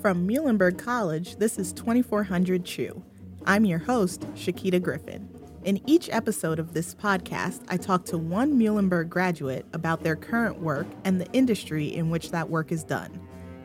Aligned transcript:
From 0.00 0.26
Muhlenberg 0.26 0.78
College, 0.78 1.36
this 1.36 1.58
is 1.58 1.74
2400 1.74 2.64
Chew. 2.64 3.02
I'm 3.44 3.66
your 3.66 3.80
host, 3.80 4.22
Shakita 4.32 4.80
Griffin. 4.80 5.28
In 5.64 5.78
each 5.86 6.08
episode 6.08 6.58
of 6.58 6.72
this 6.72 6.94
podcast, 6.94 7.60
I 7.68 7.76
talk 7.76 8.06
to 8.06 8.16
one 8.16 8.58
Muhlenberg 8.58 9.10
graduate 9.10 9.66
about 9.74 10.02
their 10.02 10.16
current 10.16 10.58
work 10.58 10.86
and 11.04 11.20
the 11.20 11.30
industry 11.34 11.94
in 11.94 12.08
which 12.08 12.30
that 12.30 12.48
work 12.48 12.72
is 12.72 12.82
done. 12.82 13.20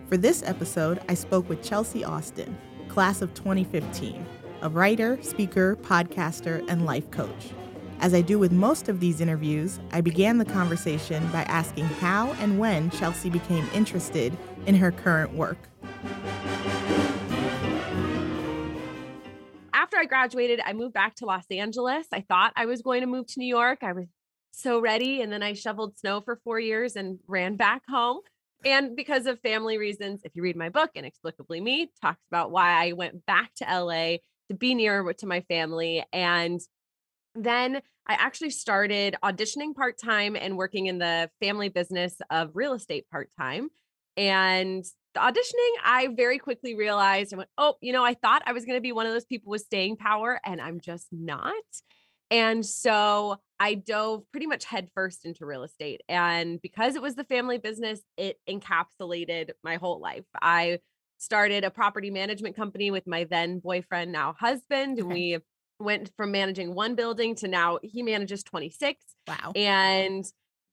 For 0.09 0.18
this 0.18 0.43
episode, 0.43 1.00
I 1.07 1.13
spoke 1.13 1.47
with 1.47 1.63
Chelsea 1.63 2.04
Austin, 2.04 2.57
class 2.89 3.21
of 3.21 3.33
2015, 3.33 4.25
a 4.61 4.70
writer, 4.70 5.17
speaker, 5.21 5.77
podcaster, 5.77 6.65
and 6.67 6.86
life 6.86 7.09
coach. 7.11 7.52
As 8.02 8.13
I 8.13 8.20
do 8.20 8.38
with 8.38 8.52
most 8.52 8.89
of 8.89 8.99
these 8.99 9.21
interviews, 9.21 9.79
I 9.91 10.02
began 10.02 10.38
the 10.38 10.43
conversation 10.43 11.25
by 11.32 11.43
asking 11.43 11.86
how 11.86 12.33
and 12.33 12.60
when 12.60 12.89
Chelsea 12.89 13.29
became 13.29 13.69
interested 13.74 14.38
in 14.65 14.75
her 14.75 14.91
current 14.91 15.33
work. 15.33 15.57
After 19.73 19.97
I 19.97 20.05
graduated, 20.05 20.61
I 20.65 20.73
moved 20.73 20.93
back 20.93 21.15
to 21.15 21.25
Los 21.25 21.46
Angeles. 21.51 22.07
I 22.11 22.21
thought 22.21 22.54
I 22.55 22.65
was 22.65 22.82
going 22.82 23.01
to 23.01 23.07
move 23.07 23.27
to 23.27 23.39
New 23.39 23.47
York. 23.47 23.79
I 23.82 23.93
was 23.93 24.07
so 24.51 24.79
ready. 24.79 25.21
And 25.21 25.32
then 25.32 25.43
I 25.43 25.54
shoveled 25.54 25.97
snow 25.97 26.21
for 26.21 26.39
four 26.43 26.60
years 26.60 26.96
and 26.96 27.19
ran 27.27 27.55
back 27.55 27.83
home. 27.87 28.19
And 28.63 28.96
because 28.96 29.25
of 29.25 29.39
family 29.41 29.77
reasons, 29.77 30.21
if 30.23 30.36
you 30.36 30.41
read 30.41 30.55
my 30.55 30.69
book, 30.69 30.91
Inexplicably 30.96 31.61
Me, 31.61 31.91
talks 32.02 32.22
about 32.31 32.52
why 32.52 32.88
I 32.88 32.94
went 32.94 33.25
back 33.25 33.52
to 33.58 33.66
LA 33.66 34.17
to 34.49 34.55
be 34.58 34.73
nearer 34.73 35.13
to 35.13 35.27
my 35.27 35.41
family. 35.41 36.03
And 36.11 36.59
then 37.35 37.81
I 38.08 38.13
actually 38.13 38.52
started 38.52 39.16
auditioning 39.23 39.75
part 39.75 39.97
time 39.97 40.35
and 40.35 40.58
working 40.58 40.88
in 40.88 40.97
the 40.97 41.30
family 41.41 41.69
business 41.69 42.15
of 42.30 42.52
real 42.53 42.73
estate 42.73 43.05
part 43.11 43.30
time. 43.37 43.69
And 44.17 44.83
the 45.16 45.21
auditioning, 45.21 45.71
I 45.83 46.09
very 46.16 46.38
quickly 46.38 46.75
realized 46.75 47.33
I 47.33 47.38
went, 47.38 47.49
oh, 47.58 47.75
you 47.81 47.94
know, 47.94 48.05
I 48.05 48.13
thought 48.13 48.44
I 48.45 48.53
was 48.53 48.66
going 48.66 48.77
to 48.77 48.81
be 48.81 48.91
one 48.91 49.08
of 49.08 49.13
those 49.13 49.25
people 49.25 49.49
with 49.49 49.61
staying 49.61 49.97
power, 49.97 50.39
and 50.45 50.61
I'm 50.61 50.80
just 50.80 51.08
not. 51.11 51.53
And 52.30 52.66
so 52.66 53.38
I 53.59 53.75
dove 53.75 54.23
pretty 54.31 54.47
much 54.47 54.66
headfirst 54.66 55.25
into 55.25 55.45
real 55.45 55.63
estate. 55.63 56.02
And 56.09 56.61
because 56.61 56.95
it 56.95 57.02
was 57.02 57.16
the 57.16 57.23
family 57.23 57.58
business, 57.58 58.02
it 58.17 58.38
encapsulated 58.49 59.52
my 59.63 59.77
whole 59.77 59.99
life. 59.99 60.25
I 60.41 60.80
started 61.17 61.63
a 61.63 61.71
property 61.71 62.09
management 62.09 62.55
company 62.55 62.91
with 62.91 63.08
my 63.08 63.23
then 63.23 63.59
boyfriend, 63.59 64.11
now 64.11 64.36
husband, 64.38 64.99
and 64.99 65.08
we 65.08 65.38
went 65.80 66.11
from 66.17 66.31
managing 66.31 66.73
one 66.73 66.95
building 66.95 67.36
to 67.36 67.47
now 67.47 67.80
he 67.83 68.03
manages 68.03 68.43
26. 68.43 69.03
Wow. 69.27 69.53
And 69.55 70.25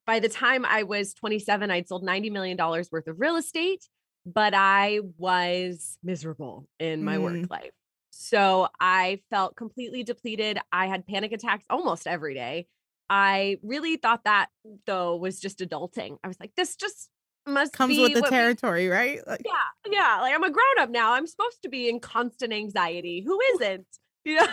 by 0.06 0.18
the 0.18 0.28
time 0.28 0.64
I 0.64 0.82
was 0.82 1.14
27, 1.14 1.70
I'd 1.70 1.88
sold 1.88 2.04
$90 2.04 2.32
million 2.32 2.56
worth 2.56 3.06
of 3.06 3.20
real 3.20 3.36
estate, 3.36 3.88
but 4.24 4.54
I 4.54 5.00
was 5.18 5.98
miserable 6.02 6.68
in 6.78 7.04
my 7.04 7.16
mm. 7.16 7.22
work 7.22 7.50
life. 7.50 7.72
So 8.10 8.68
I 8.80 9.20
felt 9.30 9.56
completely 9.56 10.04
depleted. 10.04 10.58
I 10.70 10.86
had 10.86 11.06
panic 11.06 11.32
attacks 11.32 11.64
almost 11.70 12.06
every 12.06 12.34
day. 12.34 12.66
I 13.10 13.58
really 13.62 13.96
thought 13.96 14.24
that 14.24 14.48
though 14.86 15.16
was 15.16 15.40
just 15.40 15.58
adulting. 15.58 16.18
I 16.22 16.28
was 16.28 16.38
like, 16.38 16.52
this 16.56 16.76
just 16.76 17.10
must 17.46 17.72
comes 17.72 17.98
with 17.98 18.14
the 18.14 18.22
territory, 18.22 18.84
we, 18.84 18.90
right? 18.90 19.26
Like, 19.26 19.42
yeah, 19.44 19.90
yeah. 19.90 20.20
Like 20.20 20.34
I'm 20.34 20.44
a 20.44 20.50
grown 20.50 20.78
up 20.78 20.90
now. 20.90 21.12
I'm 21.12 21.26
supposed 21.26 21.62
to 21.62 21.68
be 21.68 21.88
in 21.88 22.00
constant 22.00 22.52
anxiety. 22.52 23.22
Who 23.26 23.38
isn't? 23.54 23.86
You 24.24 24.36
know. 24.36 24.46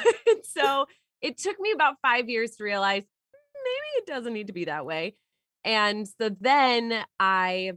so 0.45 0.87
it 1.21 1.37
took 1.37 1.59
me 1.59 1.71
about 1.71 1.97
five 2.01 2.27
years 2.27 2.55
to 2.55 2.63
realize 2.63 3.03
maybe 3.03 3.97
it 3.97 4.07
doesn't 4.07 4.33
need 4.33 4.47
to 4.47 4.53
be 4.53 4.65
that 4.65 4.83
way. 4.83 5.15
And 5.63 6.07
so 6.07 6.35
then 6.41 7.03
I 7.19 7.73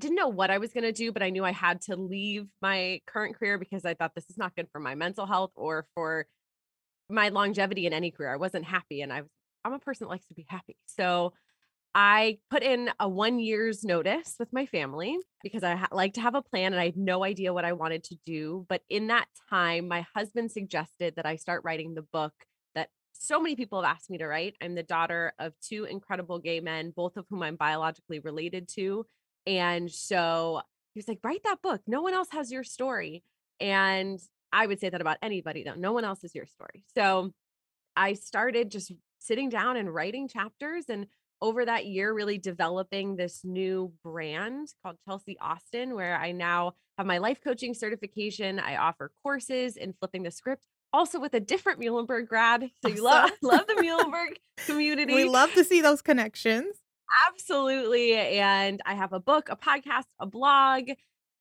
didn't 0.00 0.16
know 0.16 0.28
what 0.28 0.50
I 0.50 0.58
was 0.58 0.72
going 0.72 0.84
to 0.84 0.92
do, 0.92 1.12
but 1.12 1.22
I 1.22 1.30
knew 1.30 1.44
I 1.44 1.52
had 1.52 1.82
to 1.82 1.96
leave 1.96 2.46
my 2.60 3.00
current 3.06 3.36
career 3.36 3.58
because 3.58 3.84
I 3.84 3.94
thought 3.94 4.14
this 4.14 4.28
is 4.30 4.38
not 4.38 4.56
good 4.56 4.68
for 4.72 4.80
my 4.80 4.94
mental 4.94 5.26
health 5.26 5.52
or 5.54 5.86
for 5.94 6.26
my 7.08 7.28
longevity 7.28 7.86
in 7.86 7.92
any 7.92 8.10
career. 8.10 8.32
I 8.32 8.36
wasn't 8.36 8.64
happy 8.64 9.02
and 9.02 9.12
I 9.12 9.22
was 9.22 9.30
I'm 9.64 9.72
a 9.72 9.78
person 9.78 10.06
that 10.06 10.10
likes 10.10 10.26
to 10.26 10.34
be 10.34 10.46
happy. 10.48 10.76
So 10.86 11.34
I 11.94 12.38
put 12.50 12.62
in 12.62 12.90
a 13.00 13.08
1 13.08 13.40
year's 13.40 13.84
notice 13.84 14.36
with 14.38 14.52
my 14.52 14.66
family 14.66 15.18
because 15.42 15.64
I 15.64 15.74
ha- 15.74 15.88
like 15.90 16.14
to 16.14 16.20
have 16.20 16.34
a 16.34 16.42
plan 16.42 16.72
and 16.72 16.80
I 16.80 16.86
had 16.86 16.96
no 16.96 17.24
idea 17.24 17.52
what 17.52 17.64
I 17.64 17.72
wanted 17.72 18.04
to 18.04 18.16
do, 18.24 18.64
but 18.68 18.82
in 18.88 19.08
that 19.08 19.26
time 19.50 19.88
my 19.88 20.06
husband 20.14 20.52
suggested 20.52 21.16
that 21.16 21.26
I 21.26 21.36
start 21.36 21.62
writing 21.64 21.94
the 21.94 22.06
book 22.12 22.32
that 22.74 22.88
so 23.12 23.40
many 23.40 23.56
people 23.56 23.82
have 23.82 23.90
asked 23.90 24.08
me 24.08 24.18
to 24.18 24.26
write. 24.26 24.54
I'm 24.62 24.74
the 24.74 24.82
daughter 24.82 25.32
of 25.38 25.52
two 25.60 25.84
incredible 25.84 26.38
gay 26.38 26.60
men, 26.60 26.92
both 26.94 27.16
of 27.16 27.26
whom 27.28 27.42
I'm 27.42 27.56
biologically 27.56 28.20
related 28.20 28.68
to 28.76 29.04
and 29.46 29.90
so 29.90 30.60
he 30.94 30.98
was 30.98 31.08
like, 31.08 31.20
write 31.22 31.42
that 31.44 31.62
book. 31.62 31.82
No 31.86 32.02
one 32.02 32.14
else 32.14 32.28
has 32.32 32.50
your 32.50 32.64
story. 32.64 33.22
And 33.60 34.18
I 34.52 34.66
would 34.66 34.80
say 34.80 34.88
that 34.88 35.00
about 35.00 35.18
anybody, 35.22 35.62
though. 35.62 35.74
No 35.74 35.92
one 35.92 36.04
else 36.04 36.24
is 36.24 36.34
your 36.34 36.46
story. 36.46 36.84
So 36.94 37.32
I 37.96 38.14
started 38.14 38.70
just 38.70 38.92
sitting 39.18 39.48
down 39.48 39.76
and 39.76 39.92
writing 39.92 40.28
chapters. 40.28 40.86
And 40.88 41.06
over 41.40 41.64
that 41.64 41.86
year, 41.86 42.12
really 42.12 42.38
developing 42.38 43.16
this 43.16 43.42
new 43.44 43.92
brand 44.02 44.68
called 44.82 44.96
Chelsea 45.06 45.38
Austin, 45.40 45.94
where 45.94 46.16
I 46.16 46.32
now 46.32 46.74
have 46.98 47.06
my 47.06 47.18
life 47.18 47.38
coaching 47.42 47.74
certification. 47.74 48.58
I 48.58 48.76
offer 48.76 49.12
courses 49.22 49.76
in 49.76 49.94
flipping 49.94 50.22
the 50.22 50.30
script, 50.30 50.66
also 50.92 51.20
with 51.20 51.34
a 51.34 51.40
different 51.40 51.80
Muhlenberg 51.80 52.28
grad. 52.28 52.70
So 52.82 52.90
you 52.90 53.02
love 53.02 53.30
love 53.42 53.66
the 53.66 53.74
Muhlenberg 53.82 54.36
community. 54.66 55.14
We 55.14 55.24
love 55.24 55.52
to 55.54 55.64
see 55.64 55.80
those 55.80 56.02
connections. 56.02 56.74
Absolutely. 57.28 58.14
And 58.14 58.80
I 58.86 58.94
have 58.94 59.12
a 59.12 59.20
book, 59.20 59.48
a 59.48 59.56
podcast, 59.56 60.04
a 60.20 60.26
blog, 60.26 60.90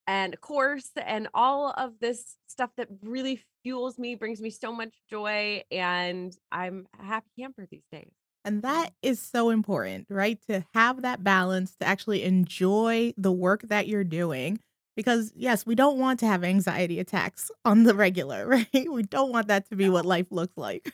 and 0.07 0.33
a 0.33 0.37
course, 0.37 0.89
and 1.05 1.27
all 1.33 1.71
of 1.77 1.93
this 1.99 2.35
stuff 2.47 2.71
that 2.77 2.87
really 3.03 3.43
fuels 3.63 3.99
me, 3.99 4.15
brings 4.15 4.41
me 4.41 4.49
so 4.49 4.73
much 4.73 4.93
joy. 5.09 5.63
And 5.69 6.35
I'm 6.51 6.87
a 6.99 7.03
happy 7.03 7.29
camper 7.37 7.67
these 7.69 7.85
days. 7.91 8.11
And 8.43 8.59
mm. 8.59 8.61
that 8.63 8.93
is 9.03 9.19
so 9.19 9.49
important, 9.51 10.07
right? 10.09 10.39
To 10.49 10.65
have 10.73 11.03
that 11.03 11.23
balance, 11.23 11.75
to 11.75 11.87
actually 11.87 12.23
enjoy 12.23 13.13
the 13.17 13.31
work 13.31 13.61
that 13.63 13.87
you're 13.87 14.03
doing. 14.03 14.59
Because, 14.95 15.31
yes, 15.35 15.65
we 15.65 15.75
don't 15.75 15.97
want 15.97 16.19
to 16.21 16.25
have 16.25 16.43
anxiety 16.43 16.99
attacks 16.99 17.51
on 17.65 17.83
the 17.83 17.93
regular, 17.93 18.47
right? 18.73 18.91
We 18.91 19.03
don't 19.03 19.31
want 19.31 19.47
that 19.47 19.69
to 19.69 19.75
be 19.75 19.89
what 19.89 20.05
life 20.05 20.27
looks 20.31 20.57
like. 20.57 20.93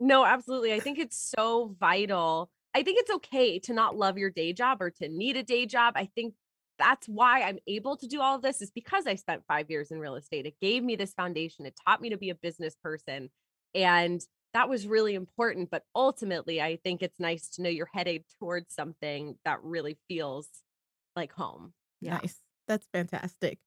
No, 0.00 0.24
absolutely. 0.24 0.72
I 0.72 0.78
think 0.78 0.98
it's 0.98 1.16
so 1.36 1.74
vital 1.80 2.50
I 2.74 2.82
think 2.82 2.98
it's 3.00 3.10
okay 3.10 3.58
to 3.60 3.72
not 3.72 3.96
love 3.96 4.18
your 4.18 4.30
day 4.30 4.52
job 4.52 4.80
or 4.82 4.90
to 4.90 5.08
need 5.08 5.36
a 5.36 5.42
day 5.42 5.66
job. 5.66 5.94
I 5.96 6.06
think 6.14 6.34
that's 6.78 7.08
why 7.08 7.42
I'm 7.42 7.58
able 7.66 7.96
to 7.96 8.06
do 8.06 8.20
all 8.20 8.36
of 8.36 8.42
this 8.42 8.62
is 8.62 8.70
because 8.70 9.06
I 9.06 9.16
spent 9.16 9.42
5 9.48 9.70
years 9.70 9.90
in 9.90 9.98
real 9.98 10.14
estate. 10.14 10.46
It 10.46 10.60
gave 10.60 10.84
me 10.84 10.94
this 10.96 11.12
foundation. 11.14 11.66
It 11.66 11.74
taught 11.84 12.00
me 12.00 12.10
to 12.10 12.16
be 12.16 12.30
a 12.30 12.34
business 12.34 12.76
person 12.82 13.30
and 13.74 14.20
that 14.54 14.68
was 14.68 14.86
really 14.86 15.14
important, 15.14 15.70
but 15.70 15.84
ultimately 15.94 16.60
I 16.62 16.76
think 16.82 17.02
it's 17.02 17.20
nice 17.20 17.48
to 17.50 17.62
know 17.62 17.68
you're 17.68 17.90
headed 17.92 18.24
towards 18.38 18.74
something 18.74 19.36
that 19.44 19.62
really 19.62 19.98
feels 20.08 20.48
like 21.16 21.32
home. 21.32 21.74
Yeah. 22.00 22.20
Nice. 22.22 22.40
That's 22.66 22.86
fantastic. 22.92 23.58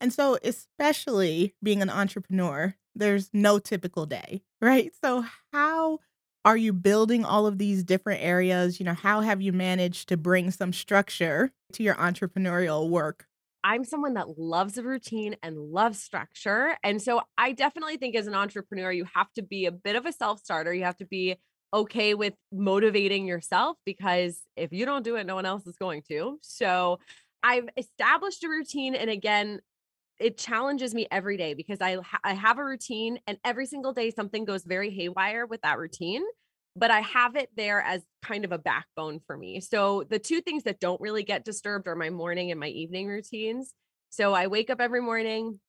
And 0.00 0.12
so, 0.12 0.38
especially 0.42 1.54
being 1.62 1.82
an 1.82 1.90
entrepreneur, 1.90 2.74
there's 2.94 3.30
no 3.32 3.58
typical 3.58 4.06
day, 4.06 4.42
right? 4.60 4.92
So, 5.02 5.24
how 5.52 6.00
are 6.44 6.56
you 6.56 6.72
building 6.72 7.24
all 7.24 7.46
of 7.46 7.58
these 7.58 7.84
different 7.84 8.22
areas? 8.22 8.80
You 8.80 8.86
know, 8.86 8.94
how 8.94 9.20
have 9.20 9.40
you 9.40 9.52
managed 9.52 10.08
to 10.08 10.16
bring 10.16 10.50
some 10.50 10.72
structure 10.72 11.52
to 11.72 11.82
your 11.82 11.94
entrepreneurial 11.94 12.88
work? 12.88 13.26
I'm 13.64 13.84
someone 13.84 14.14
that 14.14 14.38
loves 14.38 14.76
a 14.76 14.82
routine 14.82 15.36
and 15.42 15.56
loves 15.56 16.02
structure. 16.02 16.76
And 16.82 17.00
so 17.00 17.22
I 17.38 17.52
definitely 17.52 17.96
think 17.96 18.16
as 18.16 18.26
an 18.26 18.34
entrepreneur, 18.34 18.90
you 18.90 19.06
have 19.14 19.32
to 19.34 19.42
be 19.42 19.66
a 19.66 19.72
bit 19.72 19.94
of 19.94 20.04
a 20.04 20.12
self 20.12 20.40
starter. 20.40 20.74
You 20.74 20.84
have 20.84 20.96
to 20.96 21.04
be 21.04 21.36
okay 21.72 22.14
with 22.14 22.34
motivating 22.52 23.26
yourself 23.26 23.76
because 23.86 24.40
if 24.56 24.72
you 24.72 24.84
don't 24.84 25.04
do 25.04 25.16
it, 25.16 25.24
no 25.24 25.36
one 25.36 25.46
else 25.46 25.66
is 25.66 25.76
going 25.76 26.02
to. 26.08 26.38
So 26.42 26.98
I've 27.42 27.68
established 27.76 28.44
a 28.44 28.48
routine. 28.48 28.94
And 28.94 29.08
again, 29.08 29.60
it 30.22 30.38
challenges 30.38 30.94
me 30.94 31.06
every 31.10 31.36
day 31.36 31.54
because 31.54 31.80
I 31.80 31.96
ha- 31.96 32.20
I 32.24 32.34
have 32.34 32.58
a 32.58 32.64
routine 32.64 33.18
and 33.26 33.38
every 33.44 33.66
single 33.66 33.92
day 33.92 34.10
something 34.10 34.44
goes 34.44 34.64
very 34.64 34.90
haywire 34.90 35.46
with 35.46 35.62
that 35.62 35.78
routine 35.78 36.22
but 36.76 36.90
I 36.90 37.00
have 37.00 37.36
it 37.36 37.50
there 37.56 37.80
as 37.80 38.02
kind 38.22 38.44
of 38.44 38.52
a 38.52 38.58
backbone 38.58 39.20
for 39.26 39.36
me. 39.36 39.60
So 39.60 40.04
the 40.08 40.18
two 40.18 40.40
things 40.40 40.64
that 40.64 40.80
don't 40.80 41.00
really 41.00 41.22
get 41.22 41.44
disturbed 41.44 41.86
are 41.86 41.96
my 41.96 42.10
morning 42.10 42.50
and 42.50 42.58
my 42.58 42.68
evening 42.68 43.08
routines. 43.08 43.74
So 44.10 44.32
I 44.32 44.46
wake 44.46 44.70
up 44.70 44.80
every 44.80 45.00
morning, 45.00 45.60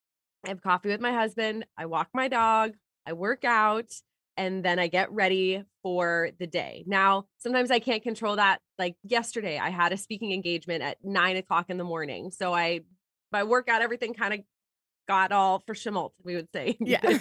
I 0.45 0.49
have 0.49 0.61
coffee 0.61 0.89
with 0.89 1.01
my 1.01 1.13
husband, 1.13 1.65
I 1.77 1.85
walk 1.87 2.09
my 2.13 2.27
dog, 2.27 2.73
I 3.05 3.13
work 3.13 3.43
out, 3.43 3.91
and 4.37 4.63
then 4.63 4.79
I 4.79 4.87
get 4.87 5.11
ready 5.11 5.63
for 5.81 6.29
the 6.39 6.47
day. 6.47 6.83
Now, 6.87 7.25
sometimes 7.37 7.69
I 7.69 7.79
can't 7.79 8.03
control 8.03 8.37
that. 8.37 8.59
Like 8.79 8.95
yesterday, 9.03 9.59
I 9.59 9.69
had 9.69 9.93
a 9.93 9.97
speaking 9.97 10.31
engagement 10.31 10.83
at 10.83 10.97
nine 11.03 11.37
o'clock 11.37 11.69
in 11.69 11.77
the 11.77 11.83
morning. 11.83 12.31
So 12.31 12.53
I 12.53 12.81
my 13.33 13.43
workout, 13.43 13.81
everything 13.81 14.13
kind 14.13 14.33
of 14.35 14.39
got 15.07 15.33
all 15.33 15.59
for 15.65 15.75
schmaltz, 15.75 16.15
we 16.23 16.35
would 16.35 16.47
say. 16.53 16.77
Yeah. 16.85 17.19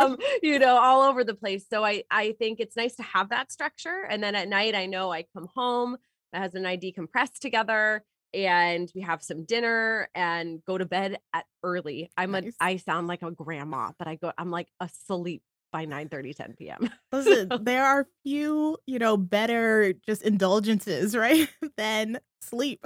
um, 0.00 0.16
you 0.42 0.58
know, 0.58 0.76
all 0.78 1.02
over 1.02 1.22
the 1.22 1.34
place. 1.34 1.64
So 1.70 1.84
I 1.84 2.02
I 2.10 2.32
think 2.32 2.58
it's 2.58 2.76
nice 2.76 2.96
to 2.96 3.02
have 3.04 3.28
that 3.30 3.52
structure. 3.52 4.02
And 4.08 4.20
then 4.22 4.34
at 4.34 4.48
night 4.48 4.74
I 4.74 4.86
know 4.86 5.12
I 5.12 5.24
come 5.36 5.48
home, 5.54 5.96
my 6.32 6.40
husband 6.40 6.66
and 6.66 6.68
I 6.72 6.76
decompress 6.76 7.38
together. 7.40 8.02
and 8.34 8.90
we 8.94 9.00
have 9.02 9.22
some 9.22 9.44
dinner 9.46 10.10
and 10.14 10.62
go 10.66 10.76
to 10.76 10.84
bed 10.84 11.18
at 11.32 11.44
early. 11.62 12.10
I'm 12.16 12.32
Nice. 12.32 12.54
a 12.60 12.64
I 12.64 12.76
sound 12.76 13.06
like 13.06 13.22
a 13.22 13.30
grandma, 13.30 13.92
but 13.98 14.08
I 14.08 14.16
go 14.16 14.32
I'm 14.36 14.50
like 14.50 14.68
asleep 14.80 15.42
by 15.72 15.84
9 15.84 16.08
30, 16.08 16.34
10 16.34 16.54
p.m. 16.58 16.90
Listen, 17.12 17.48
there 17.64 17.84
are 17.84 18.06
few, 18.24 18.76
you 18.86 18.98
know, 18.98 19.16
better 19.16 19.92
just 20.06 20.22
indulgences, 20.22 21.14
right? 21.24 21.48
than 21.76 22.18
sleep. 22.42 22.80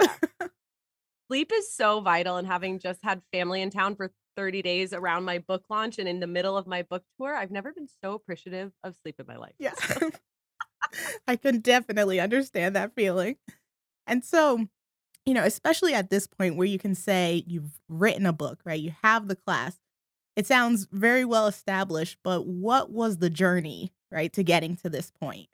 Sleep 1.33 1.51
is 1.51 1.73
so 1.73 1.99
vital. 1.99 2.37
And 2.37 2.45
having 2.45 2.77
just 2.77 2.99
had 3.03 3.23
family 3.31 3.63
in 3.63 3.71
town 3.71 3.95
for 3.95 4.11
30 4.37 4.61
days 4.61 4.93
around 4.93 5.23
my 5.23 5.39
book 5.39 5.63
launch 5.67 5.97
and 5.97 6.07
in 6.07 6.19
the 6.19 6.27
middle 6.27 6.55
of 6.55 6.67
my 6.67 6.83
book 6.83 7.03
tour, 7.17 7.35
I've 7.35 7.49
never 7.49 7.73
been 7.73 7.87
so 8.03 8.13
appreciative 8.13 8.71
of 8.83 8.95
sleep 9.01 9.15
in 9.19 9.25
my 9.25 9.37
life. 9.37 9.55
yeah. 9.57 9.73
I 11.27 11.35
can 11.35 11.59
definitely 11.59 12.19
understand 12.19 12.75
that 12.75 12.93
feeling. 12.93 13.37
And 14.05 14.23
so, 14.23 14.67
you 15.25 15.33
know, 15.33 15.43
especially 15.43 15.95
at 15.95 16.11
this 16.11 16.27
point 16.27 16.55
where 16.55 16.67
you 16.67 16.77
can 16.77 16.93
say 16.93 17.43
you've 17.47 17.79
written 17.89 18.27
a 18.27 18.33
book, 18.33 18.59
right? 18.63 18.79
You 18.79 18.93
have 19.01 19.27
the 19.27 19.35
class. 19.35 19.79
It 20.35 20.45
sounds 20.45 20.87
very 20.91 21.25
well 21.25 21.47
established, 21.47 22.19
but 22.23 22.45
what 22.45 22.91
was 22.91 23.17
the 23.17 23.31
journey, 23.31 23.91
right, 24.11 24.31
to 24.33 24.43
getting 24.43 24.75
to 24.77 24.89
this 24.89 25.09
point? 25.09 25.47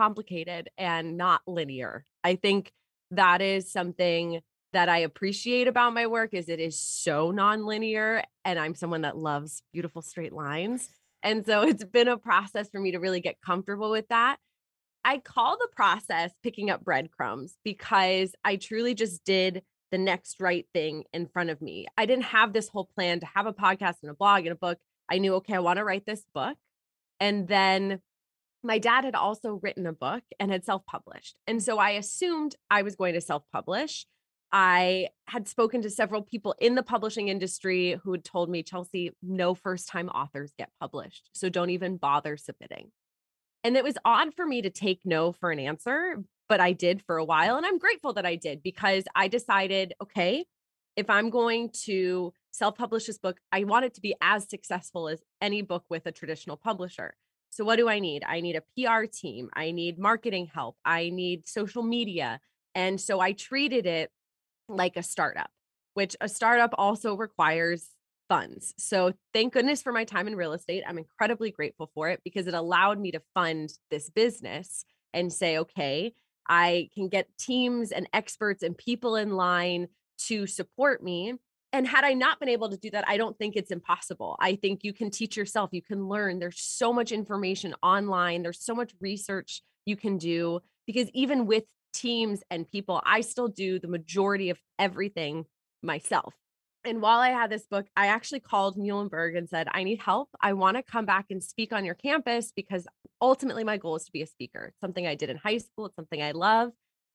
complicated 0.00 0.70
and 0.78 1.18
not 1.18 1.42
linear. 1.46 2.06
I 2.24 2.36
think 2.36 2.72
that 3.10 3.42
is 3.42 3.70
something 3.70 4.40
that 4.72 4.88
I 4.88 4.98
appreciate 4.98 5.68
about 5.68 5.94
my 5.94 6.06
work 6.06 6.32
is 6.32 6.48
it 6.48 6.60
is 6.60 6.78
so 6.78 7.32
nonlinear 7.32 8.22
and 8.44 8.58
I'm 8.58 8.74
someone 8.74 9.02
that 9.02 9.16
loves 9.16 9.62
beautiful 9.72 10.02
straight 10.02 10.32
lines. 10.32 10.88
And 11.22 11.44
so 11.44 11.62
it's 11.66 11.84
been 11.84 12.08
a 12.08 12.16
process 12.16 12.68
for 12.70 12.80
me 12.80 12.92
to 12.92 12.98
really 12.98 13.20
get 13.20 13.40
comfortable 13.40 13.90
with 13.90 14.08
that. 14.08 14.36
I 15.04 15.18
call 15.18 15.56
the 15.56 15.68
process 15.74 16.32
picking 16.42 16.70
up 16.70 16.84
breadcrumbs 16.84 17.56
because 17.64 18.34
I 18.44 18.56
truly 18.56 18.94
just 18.94 19.24
did 19.24 19.62
the 19.90 19.98
next 19.98 20.40
right 20.40 20.66
thing 20.72 21.04
in 21.12 21.26
front 21.26 21.50
of 21.50 21.60
me. 21.60 21.86
I 21.96 22.06
didn't 22.06 22.24
have 22.24 22.52
this 22.52 22.68
whole 22.68 22.88
plan 22.94 23.20
to 23.20 23.26
have 23.34 23.46
a 23.46 23.52
podcast 23.52 23.96
and 24.02 24.10
a 24.10 24.14
blog 24.14 24.40
and 24.40 24.52
a 24.52 24.56
book. 24.56 24.78
I 25.10 25.18
knew, 25.18 25.34
okay, 25.36 25.54
I 25.54 25.60
want 25.60 25.78
to 25.78 25.84
write 25.84 26.06
this 26.06 26.24
book. 26.32 26.56
And 27.18 27.48
then 27.48 28.00
my 28.62 28.78
dad 28.78 29.04
had 29.04 29.14
also 29.14 29.58
written 29.62 29.86
a 29.86 29.92
book 29.92 30.22
and 30.38 30.50
had 30.50 30.64
self 30.64 30.84
published. 30.86 31.36
And 31.46 31.62
so 31.62 31.78
I 31.78 31.90
assumed 31.90 32.56
I 32.70 32.82
was 32.82 32.94
going 32.94 33.14
to 33.14 33.20
self 33.20 33.42
publish. 33.52 34.06
I 34.52 35.08
had 35.26 35.46
spoken 35.46 35.82
to 35.82 35.90
several 35.90 36.22
people 36.22 36.54
in 36.60 36.74
the 36.74 36.82
publishing 36.82 37.28
industry 37.28 37.98
who 38.02 38.12
had 38.12 38.24
told 38.24 38.50
me, 38.50 38.62
Chelsea, 38.62 39.12
no 39.22 39.54
first 39.54 39.88
time 39.88 40.08
authors 40.08 40.52
get 40.58 40.70
published. 40.80 41.30
So 41.32 41.48
don't 41.48 41.70
even 41.70 41.96
bother 41.96 42.36
submitting. 42.36 42.90
And 43.62 43.76
it 43.76 43.84
was 43.84 43.96
odd 44.04 44.34
for 44.34 44.46
me 44.46 44.62
to 44.62 44.70
take 44.70 45.00
no 45.04 45.32
for 45.32 45.50
an 45.50 45.60
answer, 45.60 46.16
but 46.48 46.60
I 46.60 46.72
did 46.72 47.02
for 47.02 47.16
a 47.16 47.24
while. 47.24 47.56
And 47.56 47.66
I'm 47.66 47.78
grateful 47.78 48.12
that 48.14 48.26
I 48.26 48.36
did 48.36 48.62
because 48.62 49.04
I 49.14 49.28
decided, 49.28 49.94
okay, 50.02 50.46
if 50.96 51.08
I'm 51.08 51.30
going 51.30 51.70
to 51.84 52.32
self 52.50 52.76
publish 52.76 53.06
this 53.06 53.18
book, 53.18 53.38
I 53.52 53.64
want 53.64 53.84
it 53.84 53.94
to 53.94 54.00
be 54.00 54.16
as 54.20 54.48
successful 54.48 55.08
as 55.08 55.22
any 55.40 55.62
book 55.62 55.84
with 55.88 56.06
a 56.06 56.12
traditional 56.12 56.56
publisher. 56.56 57.14
So, 57.50 57.64
what 57.64 57.76
do 57.76 57.88
I 57.88 57.98
need? 57.98 58.24
I 58.26 58.40
need 58.40 58.56
a 58.56 58.62
PR 58.76 59.04
team. 59.04 59.50
I 59.54 59.70
need 59.70 59.98
marketing 59.98 60.50
help. 60.52 60.76
I 60.84 61.10
need 61.10 61.46
social 61.46 61.82
media. 61.82 62.40
And 62.74 63.00
so 63.00 63.20
I 63.20 63.32
treated 63.32 63.86
it 63.86 64.10
like 64.76 64.96
a 64.96 65.02
startup, 65.02 65.50
which 65.94 66.16
a 66.20 66.28
startup 66.28 66.74
also 66.78 67.14
requires 67.14 67.88
funds. 68.28 68.74
So, 68.78 69.12
thank 69.34 69.52
goodness 69.52 69.82
for 69.82 69.92
my 69.92 70.04
time 70.04 70.28
in 70.28 70.36
real 70.36 70.52
estate. 70.52 70.84
I'm 70.86 70.98
incredibly 70.98 71.50
grateful 71.50 71.90
for 71.94 72.08
it 72.08 72.20
because 72.24 72.46
it 72.46 72.54
allowed 72.54 73.00
me 73.00 73.10
to 73.12 73.22
fund 73.34 73.72
this 73.90 74.08
business 74.10 74.84
and 75.12 75.32
say, 75.32 75.58
okay, 75.58 76.14
I 76.48 76.88
can 76.94 77.08
get 77.08 77.26
teams 77.38 77.92
and 77.92 78.08
experts 78.12 78.62
and 78.62 78.76
people 78.76 79.16
in 79.16 79.30
line 79.30 79.88
to 80.26 80.46
support 80.46 81.02
me 81.02 81.34
and 81.72 81.86
had 81.86 82.04
I 82.04 82.14
not 82.14 82.40
been 82.40 82.48
able 82.48 82.68
to 82.70 82.76
do 82.76 82.90
that, 82.90 83.04
I 83.06 83.16
don't 83.16 83.38
think 83.38 83.54
it's 83.54 83.70
impossible. 83.70 84.36
I 84.40 84.56
think 84.56 84.82
you 84.82 84.92
can 84.92 85.10
teach 85.10 85.36
yourself, 85.36 85.70
you 85.72 85.82
can 85.82 86.08
learn. 86.08 86.38
There's 86.38 86.60
so 86.60 86.92
much 86.92 87.12
information 87.12 87.74
online, 87.82 88.42
there's 88.42 88.60
so 88.60 88.74
much 88.74 88.92
research 89.00 89.62
you 89.86 89.96
can 89.96 90.18
do 90.18 90.60
because 90.86 91.08
even 91.14 91.46
with 91.46 91.64
teams 91.92 92.42
and 92.50 92.68
people, 92.68 93.02
I 93.04 93.20
still 93.20 93.48
do 93.48 93.78
the 93.78 93.88
majority 93.88 94.50
of 94.50 94.58
everything 94.78 95.44
myself. 95.82 96.34
And 96.84 97.02
while 97.02 97.20
I 97.20 97.30
had 97.30 97.50
this 97.50 97.66
book, 97.66 97.86
I 97.96 98.06
actually 98.06 98.40
called 98.40 98.78
Muhlenberg 98.78 99.36
and 99.36 99.48
said, 99.48 99.68
I 99.70 99.82
need 99.82 100.00
help. 100.00 100.30
I 100.40 100.54
want 100.54 100.78
to 100.78 100.82
come 100.82 101.04
back 101.04 101.26
and 101.28 101.42
speak 101.42 101.72
on 101.72 101.84
your 101.84 101.94
campus 101.94 102.52
because 102.54 102.86
ultimately 103.20 103.64
my 103.64 103.76
goal 103.76 103.96
is 103.96 104.04
to 104.04 104.12
be 104.12 104.22
a 104.22 104.26
speaker. 104.26 104.66
It's 104.68 104.80
something 104.80 105.06
I 105.06 105.14
did 105.14 105.28
in 105.28 105.36
high 105.36 105.58
school, 105.58 105.86
it's 105.86 105.96
something 105.96 106.22
I 106.22 106.32
love. 106.32 106.70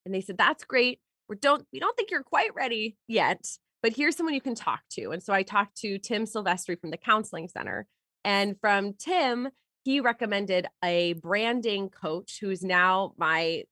And 0.05 0.13
they 0.13 0.21
said, 0.21 0.37
That's 0.37 0.63
great. 0.63 0.99
We 1.27 1.37
don't 1.37 1.65
we 1.73 1.79
don't 1.79 1.97
think 1.97 2.11
you're 2.11 2.21
quite 2.21 2.53
ready 2.53 2.97
yet 3.07 3.43
but 3.85 3.95
here's 3.95 4.15
someone 4.15 4.33
you 4.33 4.41
can 4.41 4.55
talk 4.55 4.81
to. 4.93 5.11
And 5.11 5.21
so 5.21 5.31
I 5.31 5.43
talked 5.43 5.77
to 5.81 5.99
Tim 5.99 6.25
Silvestri 6.25 6.81
from 6.81 6.89
the 6.89 6.97
Counseling 6.97 7.47
Center. 7.47 7.85
And 8.23 8.59
from 8.59 8.93
Tim, 8.93 9.49
he 9.83 9.99
recommended 9.99 10.65
a 10.83 11.13
branding 11.13 11.89
coach 11.89 12.39
who's 12.41 12.63
now 12.63 13.13
my 13.17 13.65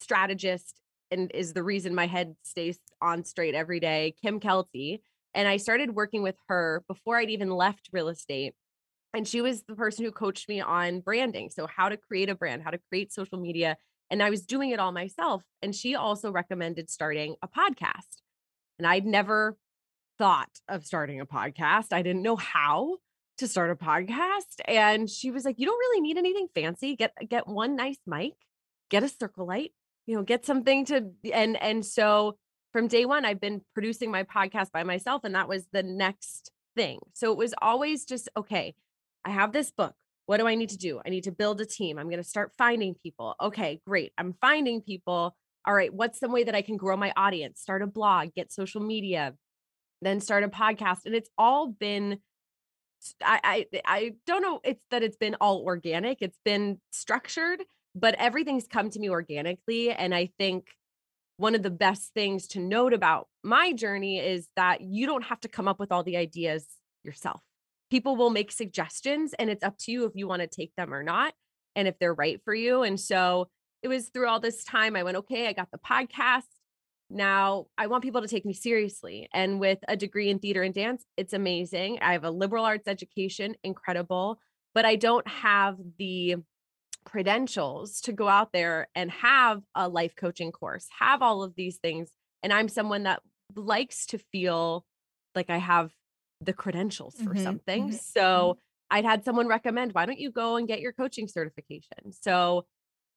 strategist 0.00 0.80
and 1.10 1.30
is 1.32 1.52
the 1.52 1.62
reason 1.62 1.94
my 1.94 2.06
head 2.06 2.36
stays 2.42 2.78
on 3.00 3.24
straight 3.24 3.54
every 3.54 3.80
day, 3.80 4.14
Kim 4.22 4.40
Kelty. 4.40 5.00
And 5.34 5.48
I 5.48 5.56
started 5.56 5.94
working 5.94 6.22
with 6.22 6.36
her 6.48 6.82
before 6.88 7.16
I'd 7.16 7.30
even 7.30 7.50
left 7.50 7.88
real 7.92 8.08
estate. 8.08 8.54
And 9.14 9.26
she 9.26 9.40
was 9.40 9.62
the 9.62 9.74
person 9.74 10.04
who 10.04 10.12
coached 10.12 10.48
me 10.48 10.60
on 10.60 11.00
branding. 11.00 11.50
So, 11.50 11.66
how 11.66 11.88
to 11.88 11.96
create 11.96 12.28
a 12.28 12.34
brand, 12.34 12.62
how 12.62 12.70
to 12.70 12.80
create 12.90 13.12
social 13.12 13.38
media. 13.38 13.76
And 14.10 14.22
I 14.22 14.30
was 14.30 14.42
doing 14.42 14.70
it 14.70 14.80
all 14.80 14.92
myself. 14.92 15.42
And 15.62 15.74
she 15.74 15.94
also 15.94 16.30
recommended 16.30 16.90
starting 16.90 17.36
a 17.42 17.48
podcast. 17.48 18.22
And 18.78 18.86
I'd 18.86 19.06
never 19.06 19.56
thought 20.18 20.50
of 20.68 20.84
starting 20.84 21.20
a 21.20 21.26
podcast. 21.26 21.92
I 21.92 22.02
didn't 22.02 22.22
know 22.22 22.36
how 22.36 22.96
to 23.38 23.48
start 23.48 23.70
a 23.70 23.76
podcast. 23.76 24.60
And 24.66 25.08
she 25.08 25.30
was 25.30 25.44
like, 25.44 25.58
You 25.58 25.66
don't 25.66 25.78
really 25.78 26.00
need 26.00 26.18
anything 26.18 26.48
fancy. 26.54 26.96
Get 26.96 27.14
get 27.28 27.48
one 27.48 27.76
nice 27.76 27.98
mic, 28.06 28.34
get 28.90 29.02
a 29.02 29.08
circle 29.08 29.46
light, 29.46 29.72
you 30.08 30.16
know, 30.16 30.22
get 30.22 30.46
something 30.46 30.86
to 30.86 31.10
and 31.34 31.60
and 31.62 31.84
so 31.84 32.38
from 32.72 32.88
day 32.88 33.04
one, 33.04 33.26
I've 33.26 33.40
been 33.40 33.60
producing 33.74 34.10
my 34.10 34.22
podcast 34.22 34.72
by 34.72 34.82
myself. 34.82 35.22
And 35.24 35.34
that 35.34 35.48
was 35.48 35.66
the 35.72 35.82
next 35.82 36.50
thing. 36.74 36.98
So 37.12 37.30
it 37.30 37.36
was 37.36 37.54
always 37.60 38.06
just 38.06 38.30
okay, 38.34 38.74
I 39.24 39.30
have 39.30 39.52
this 39.52 39.70
book. 39.70 39.94
What 40.24 40.38
do 40.38 40.48
I 40.48 40.54
need 40.54 40.70
to 40.70 40.78
do? 40.78 41.00
I 41.04 41.10
need 41.10 41.24
to 41.24 41.30
build 41.32 41.60
a 41.60 41.66
team. 41.66 41.98
I'm 41.98 42.08
going 42.08 42.22
to 42.22 42.28
start 42.28 42.52
finding 42.56 42.94
people. 42.94 43.34
Okay, 43.40 43.80
great. 43.86 44.12
I'm 44.16 44.34
finding 44.40 44.80
people 44.80 45.36
all 45.66 45.74
right, 45.74 45.92
what's 45.92 46.18
some 46.18 46.32
way 46.32 46.44
that 46.44 46.54
I 46.54 46.62
can 46.62 46.78
grow 46.78 46.96
my 46.96 47.12
audience? 47.14 47.60
Start 47.60 47.82
a 47.82 47.86
blog, 47.86 48.32
get 48.34 48.50
social 48.50 48.80
media, 48.80 49.34
then 50.00 50.20
start 50.20 50.42
a 50.42 50.48
podcast. 50.48 51.00
And 51.04 51.14
it's 51.14 51.28
all 51.36 51.66
been 51.68 52.20
I, 53.22 53.66
I 53.72 53.80
I 53.84 54.12
don't 54.26 54.40
know 54.40 54.60
it's 54.64 54.82
that 54.90 55.02
it's 55.02 55.18
been 55.18 55.36
all 55.40 55.62
organic. 55.64 56.18
It's 56.22 56.38
been 56.46 56.80
structured, 56.92 57.62
but 57.94 58.14
everything's 58.18 58.66
come 58.66 58.90
to 58.90 58.98
me 58.98 59.10
organically. 59.10 59.90
And 59.90 60.14
I 60.14 60.30
think 60.38 60.66
one 61.36 61.54
of 61.54 61.62
the 61.62 61.70
best 61.70 62.12
things 62.14 62.48
to 62.48 62.60
note 62.60 62.92
about 62.92 63.28
my 63.42 63.72
journey 63.72 64.18
is 64.18 64.48
that 64.56 64.80
you 64.80 65.06
don't 65.06 65.24
have 65.24 65.40
to 65.40 65.48
come 65.48 65.68
up 65.68 65.78
with 65.78 65.92
all 65.92 66.02
the 66.02 66.16
ideas 66.16 66.66
yourself. 67.04 67.40
People 67.90 68.16
will 68.16 68.30
make 68.30 68.52
suggestions 68.52 69.34
and 69.38 69.48
it's 69.48 69.64
up 69.64 69.78
to 69.78 69.92
you 69.92 70.04
if 70.04 70.12
you 70.14 70.26
want 70.28 70.42
to 70.42 70.48
take 70.48 70.72
them 70.76 70.92
or 70.92 71.02
not 71.02 71.32
and 71.76 71.88
if 71.88 71.98
they're 71.98 72.14
right 72.14 72.40
for 72.44 72.54
you. 72.54 72.82
And 72.82 72.98
so 72.98 73.48
it 73.82 73.88
was 73.88 74.08
through 74.08 74.28
all 74.28 74.40
this 74.40 74.64
time 74.64 74.96
I 74.96 75.04
went, 75.04 75.16
okay, 75.18 75.46
I 75.46 75.52
got 75.52 75.70
the 75.70 75.78
podcast. 75.78 76.42
Now 77.08 77.66
I 77.78 77.86
want 77.86 78.02
people 78.02 78.20
to 78.20 78.28
take 78.28 78.44
me 78.44 78.52
seriously. 78.52 79.28
And 79.32 79.60
with 79.60 79.78
a 79.86 79.96
degree 79.96 80.30
in 80.30 80.40
theater 80.40 80.62
and 80.62 80.74
dance, 80.74 81.04
it's 81.16 81.32
amazing. 81.32 82.00
I 82.02 82.12
have 82.12 82.24
a 82.24 82.30
liberal 82.30 82.64
arts 82.64 82.88
education, 82.88 83.54
incredible, 83.62 84.40
but 84.74 84.84
I 84.84 84.96
don't 84.96 85.26
have 85.26 85.76
the 85.98 86.36
credentials 87.08 88.00
to 88.02 88.12
go 88.12 88.28
out 88.28 88.52
there 88.52 88.88
and 88.94 89.10
have 89.10 89.62
a 89.74 89.88
life 89.88 90.14
coaching 90.16 90.52
course, 90.52 90.86
have 90.98 91.22
all 91.22 91.42
of 91.42 91.54
these 91.54 91.78
things. 91.78 92.12
And 92.42 92.52
I'm 92.52 92.68
someone 92.68 93.04
that 93.04 93.22
likes 93.56 94.06
to 94.06 94.18
feel 94.18 94.84
like 95.34 95.50
I 95.50 95.58
have 95.58 95.92
the 96.40 96.52
credentials 96.52 97.20
for 97.22 97.34
Mhm, 97.34 97.60
something. 97.74 97.90
mhm, 97.92 97.98
So 98.14 98.58
I'd 98.90 99.04
had 99.04 99.24
someone 99.24 99.48
recommend, 99.48 99.92
why 99.92 100.06
don't 100.06 100.18
you 100.20 100.30
go 100.30 100.56
and 100.56 100.68
get 100.68 100.80
your 100.80 100.92
coaching 100.92 101.28
certification? 101.28 102.12
So 102.12 102.66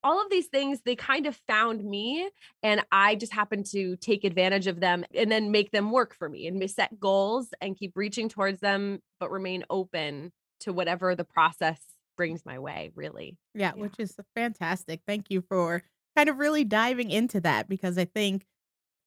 all 0.04 0.20
of 0.20 0.30
these 0.30 0.48
things, 0.48 0.82
they 0.84 0.96
kind 0.96 1.26
of 1.26 1.36
found 1.46 1.84
me 1.84 2.28
and 2.62 2.84
I 2.90 3.14
just 3.14 3.32
happened 3.32 3.66
to 3.66 3.96
take 3.96 4.24
advantage 4.24 4.66
of 4.66 4.80
them 4.80 5.04
and 5.14 5.30
then 5.30 5.52
make 5.52 5.70
them 5.70 5.92
work 5.92 6.14
for 6.14 6.28
me 6.28 6.46
and 6.48 6.68
set 6.70 6.98
goals 6.98 7.54
and 7.60 7.76
keep 7.78 7.92
reaching 7.96 8.28
towards 8.28 8.60
them, 8.60 9.00
but 9.20 9.30
remain 9.30 9.64
open 9.70 10.32
to 10.60 10.72
whatever 10.72 11.14
the 11.14 11.24
process 11.24 11.91
brings 12.22 12.46
my 12.46 12.58
way, 12.58 12.90
really. 12.94 13.36
Yeah, 13.54 13.72
Yeah. 13.74 13.82
which 13.82 13.94
is 13.98 14.16
fantastic. 14.36 15.00
Thank 15.06 15.30
you 15.30 15.40
for 15.42 15.82
kind 16.16 16.28
of 16.28 16.38
really 16.38 16.64
diving 16.64 17.10
into 17.10 17.40
that 17.40 17.68
because 17.68 17.98
I 17.98 18.04
think, 18.04 18.46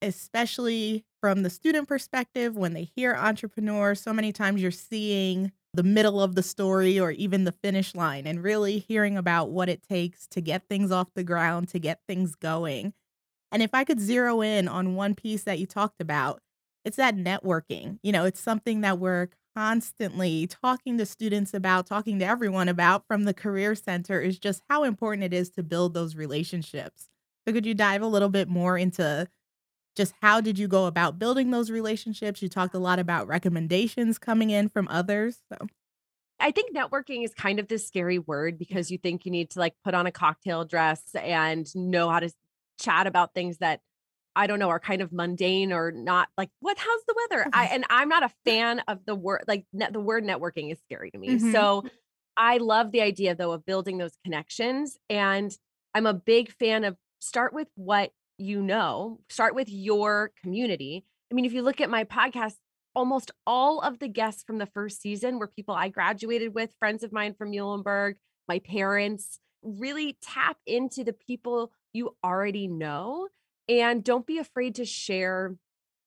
especially 0.02 1.04
from 1.22 1.42
the 1.42 1.50
student 1.50 1.88
perspective, 1.88 2.56
when 2.56 2.74
they 2.74 2.90
hear 2.94 3.14
entrepreneur, 3.14 3.94
so 3.94 4.12
many 4.12 4.32
times 4.32 4.60
you're 4.60 4.70
seeing 4.70 5.52
the 5.72 5.82
middle 5.82 6.20
of 6.22 6.34
the 6.34 6.42
story 6.42 6.98
or 7.00 7.10
even 7.10 7.44
the 7.44 7.52
finish 7.52 7.94
line 7.94 8.26
and 8.26 8.42
really 8.42 8.78
hearing 8.78 9.16
about 9.16 9.50
what 9.50 9.68
it 9.68 9.82
takes 9.82 10.26
to 10.28 10.40
get 10.40 10.68
things 10.68 10.90
off 10.90 11.08
the 11.14 11.24
ground, 11.24 11.68
to 11.68 11.78
get 11.78 12.00
things 12.06 12.34
going. 12.34 12.92
And 13.52 13.62
if 13.62 13.70
I 13.74 13.84
could 13.84 14.00
zero 14.00 14.42
in 14.42 14.68
on 14.68 14.94
one 14.94 15.14
piece 15.14 15.44
that 15.44 15.58
you 15.58 15.66
talked 15.66 16.00
about, 16.00 16.40
it's 16.84 16.96
that 16.96 17.16
networking. 17.16 17.98
You 18.02 18.12
know, 18.12 18.24
it's 18.24 18.40
something 18.40 18.82
that 18.82 18.98
we're 18.98 19.28
constantly 19.56 20.46
talking 20.46 20.98
to 20.98 21.06
students 21.06 21.54
about, 21.54 21.86
talking 21.86 22.18
to 22.18 22.24
everyone 22.24 22.68
about 22.68 23.06
from 23.06 23.24
the 23.24 23.32
Career 23.32 23.74
Center 23.74 24.20
is 24.20 24.38
just 24.38 24.62
how 24.68 24.84
important 24.84 25.24
it 25.24 25.32
is 25.32 25.48
to 25.50 25.62
build 25.62 25.94
those 25.94 26.14
relationships. 26.14 27.08
So, 27.46 27.54
could 27.54 27.64
you 27.64 27.74
dive 27.74 28.02
a 28.02 28.06
little 28.06 28.28
bit 28.28 28.48
more 28.48 28.76
into 28.76 29.28
just 29.96 30.12
how 30.20 30.42
did 30.42 30.58
you 30.58 30.68
go 30.68 30.84
about 30.84 31.18
building 31.18 31.50
those 31.50 31.70
relationships? 31.70 32.42
You 32.42 32.50
talked 32.50 32.74
a 32.74 32.78
lot 32.78 32.98
about 32.98 33.28
recommendations 33.28 34.18
coming 34.18 34.50
in 34.50 34.68
from 34.68 34.88
others. 34.88 35.38
So, 35.50 35.66
I 36.38 36.50
think 36.50 36.76
networking 36.76 37.24
is 37.24 37.32
kind 37.32 37.58
of 37.58 37.68
this 37.68 37.86
scary 37.86 38.18
word 38.18 38.58
because 38.58 38.90
you 38.90 38.98
think 38.98 39.24
you 39.24 39.30
need 39.32 39.50
to 39.50 39.58
like 39.58 39.74
put 39.82 39.94
on 39.94 40.06
a 40.06 40.12
cocktail 40.12 40.66
dress 40.66 41.02
and 41.14 41.66
know 41.74 42.10
how 42.10 42.20
to 42.20 42.30
chat 42.78 43.06
about 43.06 43.32
things 43.32 43.56
that 43.58 43.80
I 44.36 44.46
don't 44.46 44.58
know 44.58 44.68
are 44.68 44.78
kind 44.78 45.02
of 45.02 45.12
mundane 45.12 45.72
or 45.72 45.90
not 45.90 46.28
like 46.36 46.50
what 46.60 46.78
how's 46.78 47.04
the 47.08 47.14
weather? 47.16 47.48
I 47.52 47.66
and 47.66 47.84
I'm 47.90 48.08
not 48.08 48.22
a 48.22 48.30
fan 48.44 48.82
of 48.86 49.00
the 49.06 49.14
word 49.14 49.44
like 49.48 49.64
ne- 49.72 49.90
the 49.90 50.00
word 50.00 50.24
networking 50.24 50.70
is 50.70 50.78
scary 50.84 51.10
to 51.10 51.18
me. 51.18 51.30
Mm-hmm. 51.30 51.52
So 51.52 51.84
I 52.36 52.58
love 52.58 52.92
the 52.92 53.00
idea 53.00 53.34
though 53.34 53.52
of 53.52 53.64
building 53.64 53.98
those 53.98 54.16
connections 54.24 54.98
and 55.08 55.56
I'm 55.94 56.06
a 56.06 56.14
big 56.14 56.52
fan 56.52 56.84
of 56.84 56.96
start 57.20 57.54
with 57.54 57.68
what 57.74 58.10
you 58.38 58.60
know, 58.60 59.20
start 59.30 59.54
with 59.54 59.68
your 59.68 60.30
community. 60.42 61.04
I 61.30 61.34
mean, 61.34 61.44
if 61.44 61.52
you 61.52 61.62
look 61.62 61.80
at 61.80 61.90
my 61.90 62.04
podcast, 62.04 62.56
almost 62.94 63.30
all 63.46 63.80
of 63.80 63.98
the 63.98 64.08
guests 64.08 64.42
from 64.42 64.58
the 64.58 64.66
first 64.66 65.00
season 65.00 65.38
were 65.38 65.46
people 65.46 65.74
I 65.74 65.88
graduated 65.88 66.54
with, 66.54 66.74
friends 66.78 67.02
of 67.02 67.12
mine 67.12 67.34
from 67.34 67.50
Muhlenberg, 67.50 68.14
my 68.48 68.58
parents. 68.58 69.38
Really 69.62 70.16
tap 70.22 70.58
into 70.66 71.02
the 71.02 71.12
people 71.12 71.72
you 71.92 72.14
already 72.22 72.68
know 72.68 73.28
and 73.68 74.02
don't 74.04 74.26
be 74.26 74.38
afraid 74.38 74.76
to 74.76 74.84
share 74.84 75.56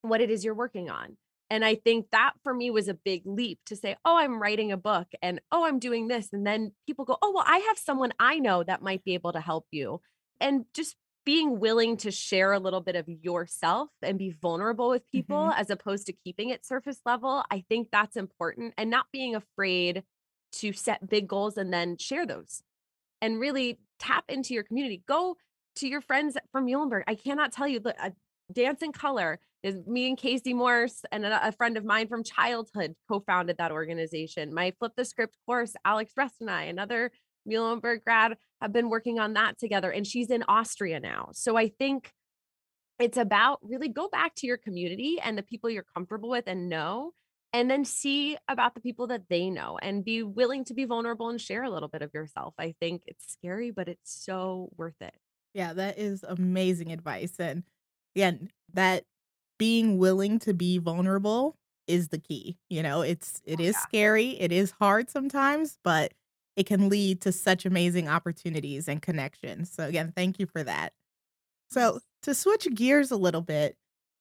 what 0.02 0.22
it 0.22 0.30
is 0.30 0.44
you're 0.44 0.54
working 0.54 0.90
on. 0.90 1.18
And 1.50 1.66
I 1.66 1.76
think 1.76 2.08
that 2.12 2.34
for 2.44 2.54
me 2.54 2.70
was 2.70 2.88
a 2.88 2.94
big 2.94 3.24
leap 3.26 3.60
to 3.66 3.76
say, 3.76 3.96
oh, 4.06 4.18
I'm 4.18 4.42
writing 4.42 4.72
a 4.72 4.78
book 4.78 5.08
and 5.22 5.42
oh, 5.52 5.66
I'm 5.66 5.80
doing 5.80 6.08
this. 6.08 6.30
And 6.32 6.46
then 6.46 6.74
people 6.86 7.06
go, 7.06 7.18
oh, 7.22 7.32
well, 7.34 7.46
I 7.46 7.58
have 7.70 7.78
someone 7.78 8.14
I 8.20 8.38
know 8.40 8.64
that 8.64 8.84
might 8.84 9.04
be 9.04 9.16
able 9.16 9.34
to 9.34 9.42
help 9.42 9.66
you. 9.72 10.02
And 10.40 10.66
just 10.74 10.96
being 11.26 11.60
willing 11.60 11.98
to 11.98 12.12
share 12.12 12.54
a 12.54 12.60
little 12.60 12.82
bit 12.82 12.96
of 12.96 13.08
yourself 13.08 13.90
and 14.02 14.18
be 14.18 14.32
vulnerable 14.42 14.90
with 14.90 15.10
people 15.12 15.38
mm-hmm. 15.38 15.60
as 15.60 15.70
opposed 15.70 16.06
to 16.06 16.14
keeping 16.14 16.50
it 16.50 16.66
surface 16.66 17.00
level, 17.06 17.44
I 17.52 17.64
think 17.68 17.90
that's 17.92 18.16
important 18.16 18.74
and 18.78 18.90
not 18.90 19.08
being 19.12 19.36
afraid 19.36 20.04
to 20.52 20.74
set 20.74 21.10
big 21.10 21.28
goals 21.28 21.58
and 21.58 21.74
then 21.74 21.98
share 21.98 22.26
those 22.26 22.62
and 23.22 23.40
really 23.40 23.80
tap 24.00 24.24
into 24.30 24.54
your 24.54 24.64
community. 24.64 25.04
Go 25.08 25.38
to 25.80 25.88
your 25.88 26.02
friends 26.02 26.38
from 26.52 26.68
Muhlenberg. 26.68 27.04
I 27.08 27.16
cannot 27.16 27.52
tell 27.52 27.68
you 27.68 27.80
the 27.80 27.96
uh, 28.04 28.10
Dance 28.52 28.82
in 28.82 28.92
Color 28.92 29.40
is 29.64 29.76
me 29.86 30.08
and 30.08 30.18
Casey 30.18 30.54
Morse 30.54 31.04
and 31.12 31.26
a, 31.26 31.48
a 31.48 31.52
friend 31.52 31.78
of 31.78 31.86
mine 31.86 32.08
from 32.08 32.24
childhood 32.24 32.96
co-founded 33.08 33.58
that 33.58 33.72
organization. 33.72 34.54
My 34.54 34.74
Flip 34.80 34.94
the 34.96 35.06
Script 35.06 35.36
course, 35.46 35.74
Alex 35.86 36.14
Rest 36.18 36.36
and 36.42 36.50
I, 36.50 36.64
another 36.64 37.12
Muhlenberg 37.48 38.04
grad 38.04 38.38
have 38.62 38.74
been 38.74 38.90
working 38.90 39.20
on 39.20 39.34
that 39.34 39.58
together 39.58 39.92
and 39.92 40.06
she's 40.06 40.30
in 40.30 40.44
Austria 40.48 41.00
now. 41.00 41.30
So 41.34 41.58
I 41.58 41.70
think 41.70 42.12
it's 43.00 43.18
about 43.18 43.60
really 43.62 43.88
go 43.88 44.10
back 44.10 44.36
to 44.36 44.48
your 44.48 44.58
community 44.58 45.18
and 45.24 45.38
the 45.38 45.44
people 45.44 45.70
you're 45.70 45.86
comfortable 45.96 46.30
with 46.30 46.46
and 46.48 46.68
know 46.68 47.12
and 47.54 47.72
then 47.72 47.86
see 47.86 48.38
about 48.48 48.76
the 48.76 48.82
people 48.82 49.08
that 49.08 49.24
they 49.30 49.50
know 49.50 49.80
and 49.82 50.04
be 50.04 50.22
willing 50.22 50.66
to 50.66 50.74
be 50.74 50.86
vulnerable 50.86 51.30
and 51.30 51.40
share 51.40 51.64
a 51.64 51.70
little 51.70 51.88
bit 51.88 52.02
of 52.02 52.14
yourself. 52.14 52.54
I 52.60 52.76
think 52.80 53.04
it's 53.08 53.32
scary 53.32 53.72
but 53.72 53.88
it's 53.88 54.24
so 54.24 54.70
worth 54.78 55.02
it. 55.02 55.14
Yeah, 55.54 55.74
that 55.74 55.98
is 55.98 56.24
amazing 56.28 56.92
advice 56.92 57.34
and 57.40 57.64
again, 58.16 58.50
that 58.74 59.06
being 59.58 59.98
willing 59.98 60.40
to 60.40 60.54
be 60.54 60.78
vulnerable 60.78 61.56
is 61.88 62.10
the 62.10 62.18
key. 62.18 62.58
You 62.70 62.84
know, 62.84 63.02
it's 63.02 63.42
it 63.46 63.60
oh, 63.60 63.64
is 63.64 63.74
yeah. 63.74 63.82
scary, 63.82 64.30
it 64.40 64.52
is 64.52 64.72
hard 64.72 65.10
sometimes, 65.10 65.78
but 65.84 66.14
it 66.56 66.66
can 66.66 66.90
lead 66.90 67.22
to 67.22 67.32
such 67.32 67.66
amazing 67.66 68.08
opportunities 68.08 68.88
and 68.88 69.02
connections. 69.02 69.72
So, 69.72 69.86
again, 69.88 70.14
thank 70.16 70.40
you 70.40 70.46
for 70.46 70.64
that. 70.64 70.94
So, 71.70 72.00
to 72.24 72.34
switch 72.34 72.68
gears 72.74 73.12
a 73.12 73.16
little 73.18 73.42
bit, 73.42 73.78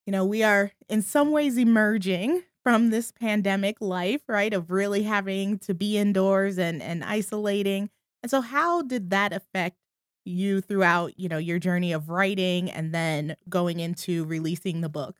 you 0.06 0.12
know, 0.12 0.24
we 0.24 0.42
are 0.42 0.72
in 0.88 1.02
some 1.02 1.32
ways 1.32 1.56
emerging 1.58 2.44
from 2.62 2.90
this 2.90 3.12
pandemic 3.12 3.80
life, 3.80 4.22
right? 4.28 4.52
Of 4.52 4.70
really 4.70 5.02
having 5.02 5.58
to 5.60 5.74
be 5.74 5.98
indoors 5.98 6.58
and, 6.58 6.82
and 6.82 7.02
isolating. 7.02 7.90
And 8.22 8.30
so, 8.30 8.40
how 8.40 8.82
did 8.82 9.10
that 9.10 9.32
affect 9.32 9.76
you 10.24 10.60
throughout, 10.60 11.18
you 11.18 11.28
know, 11.28 11.38
your 11.38 11.58
journey 11.58 11.92
of 11.92 12.08
writing 12.08 12.70
and 12.70 12.94
then 12.94 13.36
going 13.48 13.80
into 13.80 14.24
releasing 14.24 14.80
the 14.80 14.88
book? 14.88 15.16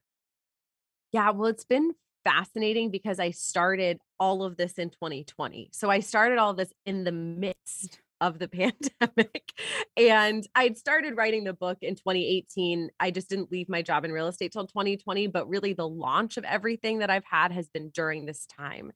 Yeah, 1.12 1.30
well, 1.30 1.46
it's 1.46 1.64
been 1.64 1.94
fascinating 2.24 2.90
because 2.90 3.18
I 3.18 3.30
started 3.30 3.98
all 4.20 4.42
of 4.42 4.56
this 4.56 4.74
in 4.74 4.90
2020. 4.90 5.70
So 5.72 5.90
I 5.90 6.00
started 6.00 6.38
all 6.38 6.54
this 6.54 6.72
in 6.84 7.04
the 7.04 7.12
midst 7.12 8.00
of 8.20 8.38
the 8.38 8.48
pandemic. 8.98 9.52
And 9.96 10.46
I'd 10.54 10.76
started 10.76 11.16
writing 11.16 11.44
the 11.44 11.52
book 11.52 11.78
in 11.82 11.94
2018. 11.94 12.90
I 13.00 13.10
just 13.10 13.28
didn't 13.28 13.52
leave 13.52 13.68
my 13.68 13.82
job 13.82 14.04
in 14.04 14.12
real 14.12 14.26
estate 14.26 14.52
till 14.52 14.66
2020, 14.66 15.28
but 15.28 15.48
really 15.48 15.72
the 15.72 15.88
launch 15.88 16.36
of 16.36 16.44
everything 16.44 16.98
that 16.98 17.10
I've 17.10 17.24
had 17.24 17.52
has 17.52 17.68
been 17.68 17.90
during 17.90 18.26
this 18.26 18.46
time. 18.46 18.92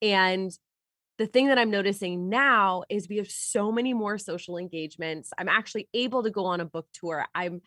And 0.00 0.56
the 1.18 1.26
thing 1.26 1.48
that 1.48 1.58
I'm 1.58 1.70
noticing 1.70 2.28
now 2.28 2.84
is 2.88 3.08
we 3.08 3.18
have 3.18 3.30
so 3.30 3.70
many 3.70 3.94
more 3.94 4.18
social 4.18 4.56
engagements. 4.56 5.30
I'm 5.36 5.48
actually 5.48 5.88
able 5.94 6.22
to 6.22 6.30
go 6.30 6.46
on 6.46 6.60
a 6.60 6.64
book 6.64 6.86
tour. 6.94 7.26
I'm 7.34 7.60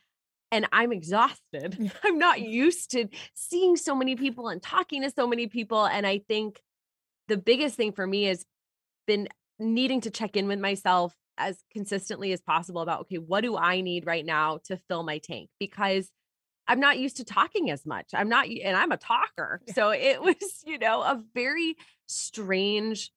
and 0.52 0.68
I'm 0.72 0.92
exhausted. 0.92 1.92
I'm 2.04 2.18
not 2.18 2.42
used 2.42 2.92
to 2.92 3.08
seeing 3.34 3.75
so 3.75 3.96
many 3.96 4.16
people 4.16 4.48
and 4.48 4.62
talking 4.62 5.02
to 5.02 5.12
so 5.12 5.28
many 5.28 5.48
people. 5.48 5.86
And 5.86 6.06
I 6.06 6.20
think 6.20 6.62
the 7.28 7.38
biggest 7.38 7.75
thing 7.75 7.92
for 7.92 8.06
me 8.06 8.25
has 8.25 8.46
been 9.08 9.28
needing 9.60 10.02
to 10.02 10.12
check 10.12 10.38
in 10.38 10.48
with 10.48 10.60
myself 10.60 11.14
as 11.38 11.58
consistently 11.74 12.32
as 12.32 12.42
possible 12.42 12.82
about, 12.82 13.02
okay, 13.02 13.18
what 13.18 13.42
do 13.42 13.58
I 13.58 13.82
need 13.82 14.06
right 14.06 14.25
now 14.25 14.60
to 14.66 14.78
fill 14.88 15.04
my 15.04 15.18
tank? 15.18 15.50
Because 15.60 16.10
I'm 16.68 16.80
not 16.80 16.98
used 16.98 17.18
to 17.18 17.25
talking 17.25 17.70
as 17.70 17.86
much. 17.86 18.08
I'm 18.14 18.30
not, 18.30 18.48
and 18.48 18.75
I'm 18.75 18.92
a 18.92 18.98
talker. 18.98 19.62
So 19.74 19.90
it 19.90 20.22
was, 20.22 20.64
you 20.66 20.80
know, 20.80 21.02
a 21.02 21.22
very 21.34 21.75
strange 22.08 23.12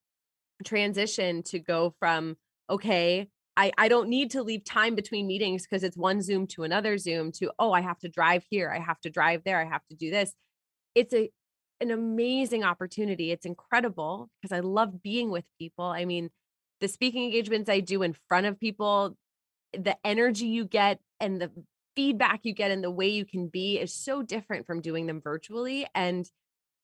transition 0.64 1.42
to 1.44 1.58
go 1.58 1.94
from, 1.98 2.36
okay, 2.68 3.28
I, 3.56 3.72
I 3.76 3.88
don't 3.88 4.08
need 4.08 4.30
to 4.32 4.42
leave 4.42 4.64
time 4.64 4.94
between 4.94 5.26
meetings 5.26 5.66
because 5.66 5.82
it's 5.82 5.96
one 5.96 6.22
Zoom 6.22 6.46
to 6.48 6.62
another 6.62 6.96
Zoom 6.96 7.32
to, 7.32 7.50
oh, 7.58 7.72
I 7.72 7.80
have 7.80 7.98
to 8.00 8.08
drive 8.08 8.44
here. 8.48 8.70
I 8.70 8.78
have 8.78 9.00
to 9.00 9.10
drive 9.10 9.42
there. 9.44 9.60
I 9.60 9.64
have 9.64 9.84
to 9.90 9.96
do 9.96 10.10
this. 10.10 10.32
It's 10.94 11.12
a 11.12 11.30
an 11.80 11.90
amazing 11.90 12.64
opportunity. 12.64 13.30
It's 13.30 13.46
incredible 13.46 14.28
because 14.40 14.56
I 14.56 14.60
love 14.60 15.02
being 15.02 15.30
with 15.30 15.44
people. 15.58 15.84
I 15.84 16.04
mean, 16.04 16.30
the 16.80 16.88
speaking 16.88 17.24
engagements 17.24 17.70
I 17.70 17.80
do 17.80 18.02
in 18.02 18.14
front 18.28 18.46
of 18.46 18.58
people, 18.58 19.16
the 19.72 19.96
energy 20.04 20.46
you 20.46 20.64
get 20.64 20.98
and 21.20 21.40
the 21.40 21.50
feedback 21.94 22.40
you 22.44 22.52
get 22.52 22.70
and 22.70 22.82
the 22.82 22.90
way 22.90 23.08
you 23.08 23.24
can 23.24 23.48
be 23.48 23.78
is 23.78 23.92
so 23.92 24.22
different 24.22 24.66
from 24.66 24.80
doing 24.80 25.06
them 25.06 25.20
virtually. 25.20 25.86
And 25.94 26.28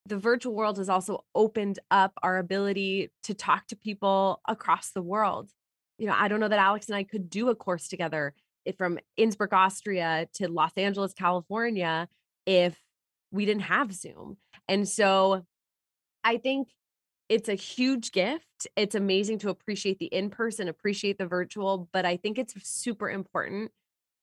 the 0.06 0.18
virtual 0.18 0.54
world 0.54 0.78
has 0.78 0.88
also 0.88 1.24
opened 1.34 1.78
up 1.90 2.12
our 2.22 2.38
ability 2.38 3.10
to 3.22 3.34
talk 3.34 3.66
to 3.68 3.76
people 3.76 4.40
across 4.46 4.90
the 4.90 5.02
world 5.02 5.50
you 5.98 6.06
know, 6.06 6.14
I 6.16 6.28
don't 6.28 6.40
know 6.40 6.48
that 6.48 6.58
Alex 6.58 6.86
and 6.86 6.96
I 6.96 7.04
could 7.04 7.30
do 7.30 7.48
a 7.48 7.54
course 7.54 7.88
together 7.88 8.34
from 8.78 8.98
Innsbruck, 9.16 9.52
Austria 9.52 10.26
to 10.34 10.48
Los 10.48 10.72
Angeles, 10.76 11.12
California, 11.12 12.08
if 12.46 12.78
we 13.30 13.44
didn't 13.44 13.62
have 13.62 13.92
Zoom. 13.92 14.38
And 14.68 14.88
so 14.88 15.44
I 16.22 16.38
think 16.38 16.68
it's 17.28 17.48
a 17.48 17.54
huge 17.54 18.12
gift. 18.12 18.66
It's 18.76 18.94
amazing 18.94 19.38
to 19.40 19.50
appreciate 19.50 19.98
the 19.98 20.06
in 20.06 20.30
person, 20.30 20.68
appreciate 20.68 21.18
the 21.18 21.26
virtual, 21.26 21.88
but 21.92 22.04
I 22.04 22.16
think 22.16 22.38
it's 22.38 22.54
super 22.68 23.10
important 23.10 23.70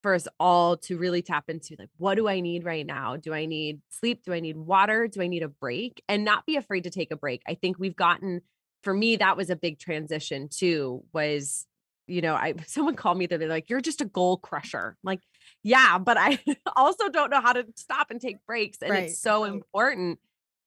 for 0.02 0.14
us 0.14 0.28
all 0.40 0.78
to 0.78 0.98
really 0.98 1.22
tap 1.22 1.50
into 1.50 1.76
like, 1.78 1.90
what 1.98 2.16
do 2.16 2.28
I 2.28 2.40
need 2.40 2.66
right 2.66 2.86
now? 2.86 3.18
Do 3.18 3.34
I 3.34 3.46
need 3.46 3.82
sleep? 3.90 4.24
Do 4.24 4.34
I 4.34 4.40
need 4.40 4.58
water? 4.58 5.08
Do 5.08 5.22
I 5.22 5.28
need 5.28 5.44
a 5.44 5.48
break? 5.48 6.04
And 6.08 6.24
not 6.26 6.46
be 6.46 6.56
afraid 6.56 6.86
to 6.86 6.90
take 6.90 7.12
a 7.12 7.16
break. 7.16 7.42
I 7.48 7.54
think 7.56 7.78
we've 7.80 7.96
gotten 7.96 8.42
for 8.84 8.94
me, 8.94 9.18
that 9.18 9.38
was 9.38 9.50
a 9.50 9.56
big 9.56 9.80
transition 9.80 10.50
too, 10.50 11.04
was, 11.14 11.66
you 12.08 12.22
know, 12.22 12.34
I 12.34 12.56
someone 12.66 12.96
called 12.96 13.18
me, 13.18 13.28
they're 13.28 13.48
like, 13.48 13.70
you're 13.70 13.82
just 13.82 14.02
a 14.02 14.06
goal 14.06 14.38
crusher. 14.38 14.98
I'm 15.04 15.08
like, 15.08 15.22
yeah, 15.64 15.98
but 15.98 16.18
I 16.18 16.40
also 16.76 17.10
don't 17.10 17.30
know 17.30 17.42
how 17.42 17.54
to 17.54 17.66
stop 17.76 18.12
and 18.12 18.20
take 18.20 18.46
breaks. 18.46 18.80
And 18.82 18.92
right. 18.92 19.04
it's 19.04 19.20
so 19.20 19.44
important 19.44 20.20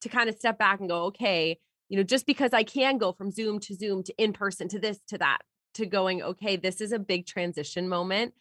to 0.02 0.08
kind 0.08 0.28
of 0.28 0.36
step 0.36 0.58
back 0.58 0.80
and 0.80 0.88
go, 0.88 1.04
okay, 1.04 1.58
you 1.88 1.96
know, 1.96 2.02
just 2.02 2.26
because 2.26 2.52
I 2.52 2.62
can 2.62 2.98
go 2.98 3.12
from 3.12 3.30
Zoom 3.30 3.58
to 3.60 3.74
Zoom 3.74 4.02
to 4.04 4.14
in 4.16 4.32
person 4.32 4.68
to 4.68 4.78
this 4.78 5.00
to 5.08 5.18
that 5.18 5.38
to 5.74 5.86
going, 5.86 6.22
okay, 6.22 6.56
this 6.56 6.80
is 6.80 6.92
a 6.92 6.98
big 6.98 7.26
transition 7.26 7.88
moment. 7.88 8.34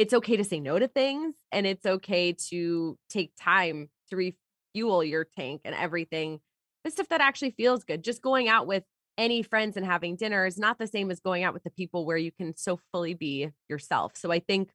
It's 0.00 0.14
okay 0.14 0.36
to 0.38 0.44
say 0.44 0.60
no 0.60 0.78
to 0.78 0.88
things 0.88 1.34
and 1.52 1.66
it's 1.66 1.84
okay 1.84 2.32
to 2.48 2.96
take 3.10 3.32
time 3.38 3.90
to 4.08 4.16
refuel 4.16 5.04
your 5.04 5.24
tank 5.24 5.60
and 5.66 5.74
everything. 5.74 6.40
The 6.84 6.90
stuff 6.90 7.08
that 7.10 7.20
actually 7.20 7.50
feels 7.50 7.84
good. 7.84 8.02
Just 8.02 8.22
going 8.22 8.48
out 8.48 8.66
with 8.66 8.82
any 9.18 9.42
friends 9.42 9.76
and 9.76 9.84
having 9.84 10.16
dinner 10.16 10.46
is 10.46 10.56
not 10.56 10.78
the 10.78 10.86
same 10.86 11.10
as 11.10 11.20
going 11.20 11.44
out 11.44 11.52
with 11.52 11.64
the 11.64 11.70
people 11.70 12.06
where 12.06 12.16
you 12.16 12.32
can 12.32 12.56
so 12.56 12.80
fully 12.92 13.12
be 13.12 13.50
yourself. 13.68 14.12
So 14.16 14.32
I 14.32 14.38
think 14.38 14.70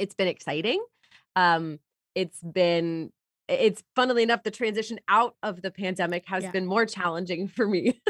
it's 0.00 0.14
been 0.16 0.26
exciting. 0.26 0.84
Um, 1.36 1.78
it's 2.16 2.40
been 2.42 3.12
it's 3.46 3.84
funnily 3.94 4.24
enough 4.24 4.42
the 4.42 4.50
transition 4.50 4.98
out 5.08 5.36
of 5.44 5.62
the 5.62 5.70
pandemic 5.70 6.24
has 6.26 6.42
Yeah. 6.42 6.50
been 6.50 6.66
more 6.66 6.84
challenging 6.84 7.46
for 7.56 7.68
me. 7.68 8.00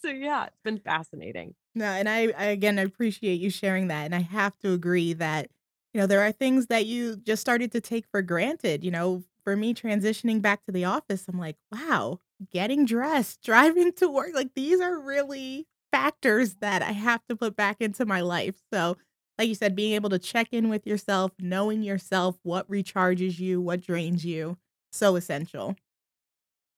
so 0.00 0.08
yeah, 0.10 0.46
it's 0.46 0.60
been 0.62 0.78
fascinating. 0.78 1.56
No, 1.74 1.86
and 1.86 2.08
I, 2.08 2.28
I 2.38 2.44
again 2.46 2.78
I 2.78 2.82
appreciate 2.82 3.40
you 3.40 3.50
sharing 3.50 3.88
that. 3.88 4.04
And 4.04 4.14
I 4.14 4.20
have 4.20 4.56
to 4.60 4.72
agree 4.72 5.12
that, 5.14 5.50
you 5.96 6.02
know, 6.02 6.06
there 6.06 6.20
are 6.20 6.30
things 6.30 6.66
that 6.66 6.84
you 6.84 7.16
just 7.16 7.40
started 7.40 7.72
to 7.72 7.80
take 7.80 8.04
for 8.10 8.20
granted. 8.20 8.84
You 8.84 8.90
know, 8.90 9.24
for 9.42 9.56
me 9.56 9.72
transitioning 9.72 10.42
back 10.42 10.62
to 10.66 10.70
the 10.70 10.84
office, 10.84 11.24
I'm 11.26 11.38
like, 11.38 11.56
wow, 11.72 12.20
getting 12.52 12.84
dressed, 12.84 13.40
driving 13.44 13.92
to 13.94 14.06
work, 14.10 14.32
like 14.34 14.50
these 14.54 14.78
are 14.78 15.00
really 15.00 15.66
factors 15.90 16.56
that 16.56 16.82
I 16.82 16.92
have 16.92 17.22
to 17.30 17.36
put 17.36 17.56
back 17.56 17.78
into 17.80 18.04
my 18.04 18.20
life. 18.20 18.56
So, 18.70 18.98
like 19.38 19.48
you 19.48 19.54
said, 19.54 19.74
being 19.74 19.94
able 19.94 20.10
to 20.10 20.18
check 20.18 20.48
in 20.52 20.68
with 20.68 20.86
yourself, 20.86 21.32
knowing 21.38 21.82
yourself, 21.82 22.36
what 22.42 22.70
recharges 22.70 23.38
you, 23.38 23.62
what 23.62 23.80
drains 23.80 24.22
you, 24.22 24.58
so 24.92 25.16
essential. 25.16 25.76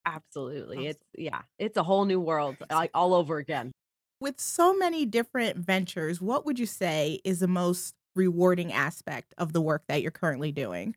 Absolutely. 0.07 0.77
Awesome. 0.77 0.87
It's 0.91 1.05
yeah, 1.19 1.41
it's 1.59 1.77
a 1.77 1.83
whole 1.83 2.05
new 2.05 2.21
world 2.21 2.57
like 2.71 2.93
all 2.95 3.15
over 3.15 3.39
again. 3.39 3.73
With 4.21 4.41
so 4.41 4.75
many 4.75 5.07
different 5.07 5.57
ventures, 5.57 6.21
what 6.21 6.47
would 6.47 6.61
you 6.61 6.67
say 6.67 7.21
is 7.25 7.41
the 7.41 7.49
most 7.49 7.95
rewarding 8.19 8.73
aspect 8.73 9.33
of 9.39 9.53
the 9.53 9.61
work 9.61 9.85
that 9.89 10.03
you're 10.03 10.11
currently 10.11 10.53
doing? 10.53 10.95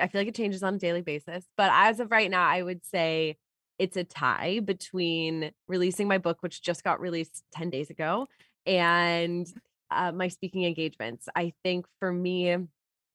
I 0.00 0.08
feel 0.08 0.20
like 0.20 0.28
it 0.28 0.34
changes 0.34 0.62
on 0.62 0.74
a 0.74 0.78
daily 0.78 1.02
basis, 1.02 1.46
but 1.56 1.70
as 1.72 2.00
of 2.00 2.10
right 2.10 2.30
now, 2.30 2.46
I 2.46 2.62
would 2.62 2.84
say 2.84 3.36
it's 3.78 3.96
a 3.96 4.04
tie 4.04 4.60
between 4.60 5.52
releasing 5.68 6.08
my 6.08 6.18
book, 6.18 6.38
which 6.40 6.62
just 6.62 6.84
got 6.84 7.00
released 7.00 7.44
10 7.52 7.70
days 7.70 7.88
ago, 7.88 8.26
and 8.66 9.46
uh, 9.90 10.12
my 10.12 10.28
speaking 10.28 10.64
engagements. 10.64 11.28
I 11.34 11.52
think 11.64 11.86
for 11.98 12.12
me, 12.12 12.56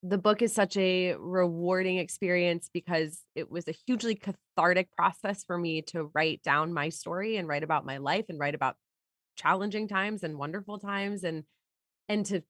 the 0.03 0.17
book 0.17 0.41
is 0.41 0.53
such 0.53 0.77
a 0.77 1.15
rewarding 1.15 1.97
experience 1.97 2.69
because 2.71 3.23
it 3.33 3.49
was 3.49 3.67
a 3.67 3.75
hugely 3.87 4.15
cathartic 4.15 4.91
process 4.95 5.43
for 5.43 5.57
me 5.57 5.81
to 5.81 6.11
write 6.13 6.43
down 6.43 6.73
my 6.73 6.89
story 6.89 7.37
and 7.37 7.47
write 7.47 7.63
about 7.63 7.85
my 7.85 7.97
life 7.97 8.25
and 8.29 8.39
write 8.39 8.55
about 8.55 8.75
challenging 9.35 9.87
times 9.87 10.23
and 10.23 10.37
wonderful 10.37 10.79
times 10.79 11.23
and 11.23 11.43
and 12.07 12.25
to 12.25 12.43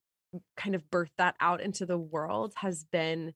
kind 0.56 0.74
of 0.74 0.90
birth 0.90 1.10
that 1.18 1.34
out 1.40 1.60
into 1.60 1.86
the 1.86 1.98
world 1.98 2.52
has 2.56 2.84
been 2.84 3.34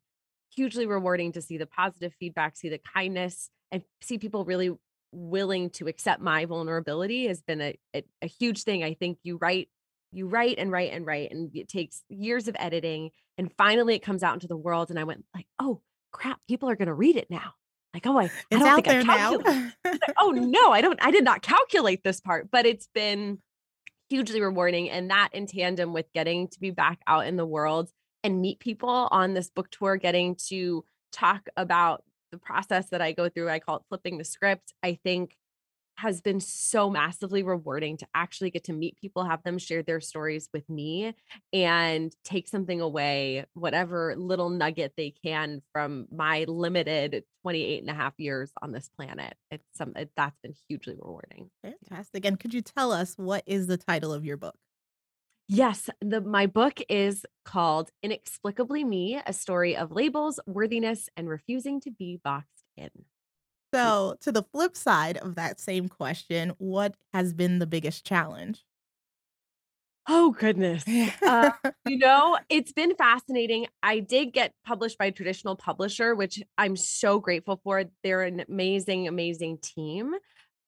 hugely 0.54 0.86
rewarding 0.86 1.32
to 1.32 1.42
see 1.42 1.58
the 1.58 1.66
positive 1.66 2.12
feedback, 2.18 2.56
see 2.56 2.68
the 2.68 2.80
kindness, 2.94 3.50
and 3.70 3.82
see 4.02 4.18
people 4.18 4.44
really 4.44 4.72
willing 5.12 5.70
to 5.70 5.88
accept 5.88 6.20
my 6.20 6.44
vulnerability 6.44 7.26
has 7.26 7.42
been 7.42 7.60
a, 7.60 7.78
a, 7.94 8.04
a 8.22 8.26
huge 8.26 8.62
thing. 8.62 8.82
I 8.84 8.94
think 8.94 9.18
you 9.22 9.36
write, 9.36 9.68
you 10.12 10.26
write 10.26 10.58
and 10.58 10.70
write 10.70 10.92
and 10.92 11.06
write, 11.06 11.30
and 11.30 11.50
it 11.54 11.68
takes 11.68 12.02
years 12.08 12.48
of 12.48 12.56
editing. 12.58 13.10
And 13.38 13.50
finally 13.56 13.94
it 13.94 14.00
comes 14.00 14.22
out 14.22 14.34
into 14.34 14.48
the 14.48 14.56
world. 14.56 14.90
And 14.90 14.98
I 14.98 15.04
went 15.04 15.24
like, 15.34 15.46
oh 15.58 15.80
crap, 16.12 16.40
people 16.48 16.68
are 16.68 16.76
gonna 16.76 16.94
read 16.94 17.16
it 17.16 17.28
now. 17.30 17.54
Like, 17.94 18.06
oh, 18.06 18.18
I, 18.18 18.24
I 18.24 18.30
It's 18.50 18.60
don't 18.60 18.68
out 18.68 18.84
think 18.84 18.88
I 18.88 19.02
calculated. 19.02 19.72
oh 20.18 20.30
no, 20.30 20.72
I 20.72 20.80
don't, 20.80 20.98
I 21.02 21.10
did 21.10 21.24
not 21.24 21.42
calculate 21.42 22.04
this 22.04 22.20
part, 22.20 22.48
but 22.50 22.66
it's 22.66 22.88
been 22.94 23.38
hugely 24.10 24.42
rewarding. 24.42 24.90
And 24.90 25.10
that 25.10 25.30
in 25.32 25.46
tandem 25.46 25.92
with 25.92 26.12
getting 26.12 26.48
to 26.48 26.60
be 26.60 26.70
back 26.70 27.00
out 27.06 27.26
in 27.26 27.36
the 27.36 27.46
world 27.46 27.90
and 28.22 28.42
meet 28.42 28.58
people 28.58 29.08
on 29.10 29.32
this 29.32 29.48
book 29.48 29.70
tour, 29.70 29.96
getting 29.96 30.34
to 30.48 30.84
talk 31.12 31.48
about 31.56 32.04
the 32.32 32.38
process 32.38 32.90
that 32.90 33.00
I 33.00 33.12
go 33.12 33.28
through. 33.28 33.48
I 33.48 33.60
call 33.60 33.76
it 33.76 33.82
flipping 33.88 34.18
the 34.18 34.24
script. 34.24 34.74
I 34.82 34.98
think 35.02 35.36
has 36.00 36.22
been 36.22 36.40
so 36.40 36.88
massively 36.88 37.42
rewarding 37.42 37.96
to 37.98 38.06
actually 38.14 38.50
get 38.50 38.64
to 38.64 38.72
meet 38.72 38.96
people, 38.96 39.24
have 39.24 39.42
them 39.42 39.58
share 39.58 39.82
their 39.82 40.00
stories 40.00 40.48
with 40.52 40.68
me 40.68 41.14
and 41.52 42.14
take 42.24 42.48
something 42.48 42.80
away, 42.80 43.44
whatever 43.52 44.14
little 44.16 44.48
nugget 44.48 44.94
they 44.96 45.12
can 45.24 45.60
from 45.72 46.06
my 46.10 46.44
limited 46.48 47.24
28 47.42 47.82
and 47.82 47.90
a 47.90 47.94
half 47.94 48.14
years 48.16 48.50
on 48.62 48.72
this 48.72 48.88
planet. 48.88 49.34
It's 49.50 49.66
some 49.74 49.92
it, 49.94 50.10
that's 50.16 50.38
been 50.42 50.54
hugely 50.68 50.96
rewarding. 50.98 51.50
Fantastic. 51.62 52.24
And 52.24 52.40
could 52.40 52.54
you 52.54 52.62
tell 52.62 52.92
us 52.92 53.14
what 53.16 53.42
is 53.46 53.66
the 53.66 53.76
title 53.76 54.12
of 54.12 54.24
your 54.24 54.38
book? 54.38 54.56
Yes, 55.48 55.90
the 56.00 56.20
my 56.20 56.46
book 56.46 56.80
is 56.88 57.26
called 57.44 57.90
Inexplicably 58.02 58.84
Me, 58.84 59.20
a 59.26 59.32
story 59.32 59.76
of 59.76 59.90
labels, 59.90 60.40
worthiness, 60.46 61.08
and 61.16 61.28
refusing 61.28 61.80
to 61.80 61.90
be 61.90 62.20
boxed 62.22 62.64
in. 62.76 62.90
So, 63.72 64.16
to 64.20 64.32
the 64.32 64.42
flip 64.42 64.76
side 64.76 65.16
of 65.18 65.34
that 65.36 65.60
same 65.60 65.88
question, 65.88 66.50
what 66.58 66.96
has 67.12 67.32
been 67.32 67.58
the 67.58 67.66
biggest 67.66 68.04
challenge? 68.04 68.64
Oh 70.08 70.30
goodness. 70.32 70.84
Uh, 71.26 71.52
you 71.84 71.98
know, 71.98 72.38
it's 72.48 72.72
been 72.72 72.94
fascinating. 72.96 73.66
I 73.82 74.00
did 74.00 74.32
get 74.32 74.54
published 74.64 74.98
by 74.98 75.06
a 75.06 75.12
traditional 75.12 75.56
publisher, 75.56 76.14
which 76.14 76.42
I'm 76.58 76.76
so 76.76 77.20
grateful 77.20 77.60
for. 77.62 77.84
They're 78.02 78.22
an 78.22 78.44
amazing, 78.48 79.08
amazing 79.08 79.58
team. 79.62 80.14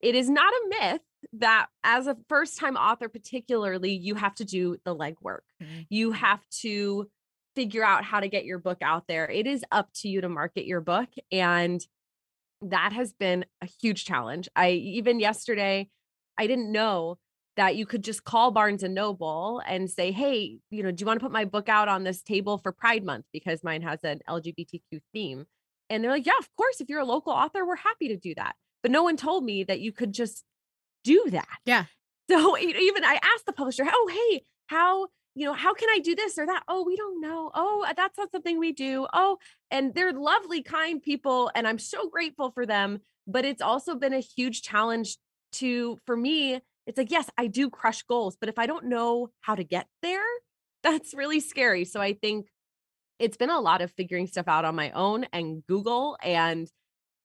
It 0.01 0.15
is 0.15 0.29
not 0.31 0.53
a 0.53 0.69
myth 0.69 1.01
that 1.35 1.67
as 1.85 2.07
a 2.07 2.17
first 2.29 2.59
time 2.59 2.77
author, 2.77 3.09
particularly, 3.09 3.93
you 3.93 4.15
have 4.15 4.35
to 4.37 4.45
do 4.45 4.77
the 4.85 4.95
legwork. 4.95 5.41
Mhm. 5.61 5.87
You 5.91 6.13
have 6.13 6.41
to 6.63 7.11
figure 7.55 7.85
out 7.85 8.05
how 8.05 8.21
to 8.21 8.29
get 8.29 8.45
your 8.45 8.59
book 8.59 8.79
out 8.81 9.07
there. 9.07 9.31
It 9.31 9.47
is 9.47 9.65
up 9.71 9.91
to 9.97 10.09
you 10.09 10.21
to 10.23 10.29
market 10.29 10.65
your 10.67 10.81
book. 10.81 11.11
And 11.31 11.81
that 12.63 12.93
has 12.93 13.13
been 13.13 13.45
a 13.61 13.67
huge 13.67 14.05
challenge. 14.05 14.49
I 14.57 14.71
even 14.71 15.21
yesterday, 15.21 15.89
I 16.39 16.47
didn't 16.47 16.71
know 16.71 17.19
that 17.57 17.77
you 17.77 17.85
could 17.85 18.03
just 18.03 18.25
call 18.25 18.51
Barnes 18.51 18.83
and 18.83 18.95
Noble 18.95 19.61
and 19.67 19.91
say, 19.91 20.11
"Hey, 20.11 20.59
you 20.71 20.83
know, 20.83 20.91
do 20.91 21.03
you 21.03 21.07
want 21.07 21.21
to 21.21 21.25
put 21.25 21.33
my 21.33 21.45
book 21.45 21.69
out 21.69 21.89
on 21.89 22.05
this 22.05 22.23
table 22.23 22.59
for 22.59 22.73
Pride 22.73 23.05
Month 23.05 23.27
because 23.33 23.63
mine 23.63 23.83
has 23.83 24.03
an 24.05 24.21
LGBTQ 24.29 25.01
theme?" 25.13 25.45
And 25.91 26.03
they're 26.03 26.11
like, 26.11 26.27
"Yeah, 26.27 26.39
of 26.39 26.49
course. 26.57 26.81
If 26.81 26.89
you're 26.89 27.01
a 27.01 27.05
local 27.05 27.33
author, 27.33 27.67
we're 27.67 27.77
happy 27.77 28.09
to 28.09 28.17
do 28.17 28.35
that." 28.37 28.55
But 28.83 28.91
no 28.91 29.03
one 29.03 29.17
told 29.17 29.45
me 29.45 29.65
that 29.65 29.81
you 29.81 29.93
could 29.93 30.13
just 30.13 30.45
do 31.05 31.29
that. 31.31 31.59
Yeah. 31.65 31.87
So 32.31 32.57
even 32.57 33.05
I 33.05 33.19
asked 33.23 33.47
the 33.47 33.53
publisher, 33.53 33.85
"Oh, 33.87 34.11
hey, 34.31 34.45
how 34.67 35.09
you 35.35 35.47
know 35.47 35.53
how 35.55 35.75
can 35.75 35.89
I 35.91 35.99
do 35.99 36.15
this 36.15 36.39
or 36.39 36.47
that?" 36.47 36.63
Oh, 36.69 36.85
we 36.85 36.97
don't 36.97 37.21
know. 37.21 37.51
Oh, 37.55 37.85
uh, 37.89 37.93
that's 37.97 38.19
not 38.19 38.31
something 38.31 38.59
we 38.59 38.73
do. 38.73 39.07
Oh, 39.13 39.39
and 39.71 39.95
they're 39.95 40.13
lovely, 40.13 40.63
kind 40.63 41.03
people, 41.03 41.51
and 41.55 41.67
I'm 41.67 41.79
so 41.79 42.09
grateful 42.09 42.51
for 42.51 42.67
them. 42.67 43.01
But 43.27 43.45
it's 43.45 43.63
also 43.63 43.95
been 43.95 44.13
a 44.13 44.21
huge 44.21 44.63
challenge 44.63 45.17
to 45.53 45.99
for 46.07 46.17
me. 46.17 46.61
It's 46.87 46.99
like, 46.99 47.11
yes, 47.11 47.31
I 47.39 47.47
do 47.47 47.71
crush 47.71 48.03
goals, 48.03 48.37
but 48.41 48.49
if 48.49 48.59
I 48.59 48.67
don't 48.67 48.87
know 48.87 49.31
how 49.41 49.55
to 49.55 49.65
get 49.65 49.87
there, 50.03 50.25
that's 50.83 51.15
really 51.15 51.41
scary. 51.41 51.85
So 51.85 52.01
I 52.01 52.15
think 52.15 52.49
it's 53.19 53.37
been 53.37 53.51
a 53.51 53.61
lot 53.61 53.83
of 53.83 53.93
figuring 53.93 54.27
stuff 54.27 54.49
out 54.49 54.65
on 54.65 54.75
my 54.75 54.91
own 54.91 55.27
and 55.33 55.63
Google 55.69 56.17
and 56.23 56.69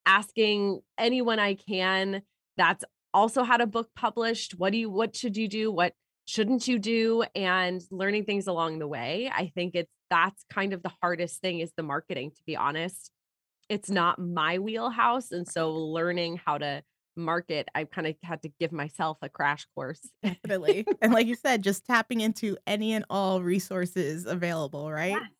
asking 0.06 0.80
anyone 0.96 1.38
I 1.38 1.54
can 1.54 2.22
that's 2.56 2.84
also 3.12 3.42
had 3.42 3.60
a 3.60 3.66
book 3.66 3.88
published. 3.96 4.52
What 4.58 4.72
do 4.72 4.78
you 4.78 4.90
what 4.90 5.16
should 5.16 5.36
you 5.36 5.48
do? 5.48 5.72
What 5.72 5.94
shouldn't 6.28 6.68
you 6.68 6.78
do? 6.78 7.24
And 7.34 7.82
learning 7.90 8.26
things 8.26 8.46
along 8.46 8.78
the 8.78 8.86
way. 8.86 9.30
I 9.34 9.50
think 9.54 9.74
it's 9.74 9.90
that's 10.10 10.44
kind 10.50 10.74
of 10.74 10.82
the 10.82 10.92
hardest 11.02 11.40
thing 11.40 11.60
is 11.60 11.72
the 11.76 11.82
marketing, 11.82 12.30
to 12.32 12.42
be 12.46 12.54
honest. 12.54 13.10
It's 13.68 13.90
not 13.90 14.18
my 14.18 14.58
wheelhouse. 14.58 15.32
And 15.32 15.48
so 15.48 15.72
learning 15.72 16.40
how 16.44 16.58
to 16.58 16.82
market, 17.16 17.68
I 17.74 17.84
kind 17.84 18.06
of 18.06 18.14
had 18.22 18.42
to 18.42 18.50
give 18.60 18.72
myself 18.72 19.18
a 19.22 19.28
crash 19.28 19.66
course. 19.74 20.06
Definitely. 20.22 20.86
and 21.02 21.12
like 21.12 21.26
you 21.26 21.34
said, 21.34 21.62
just 21.62 21.86
tapping 21.86 22.20
into 22.20 22.56
any 22.66 22.92
and 22.92 23.06
all 23.08 23.42
resources 23.42 24.26
available, 24.26 24.90
right? 24.90 25.12
Yes. 25.12 25.30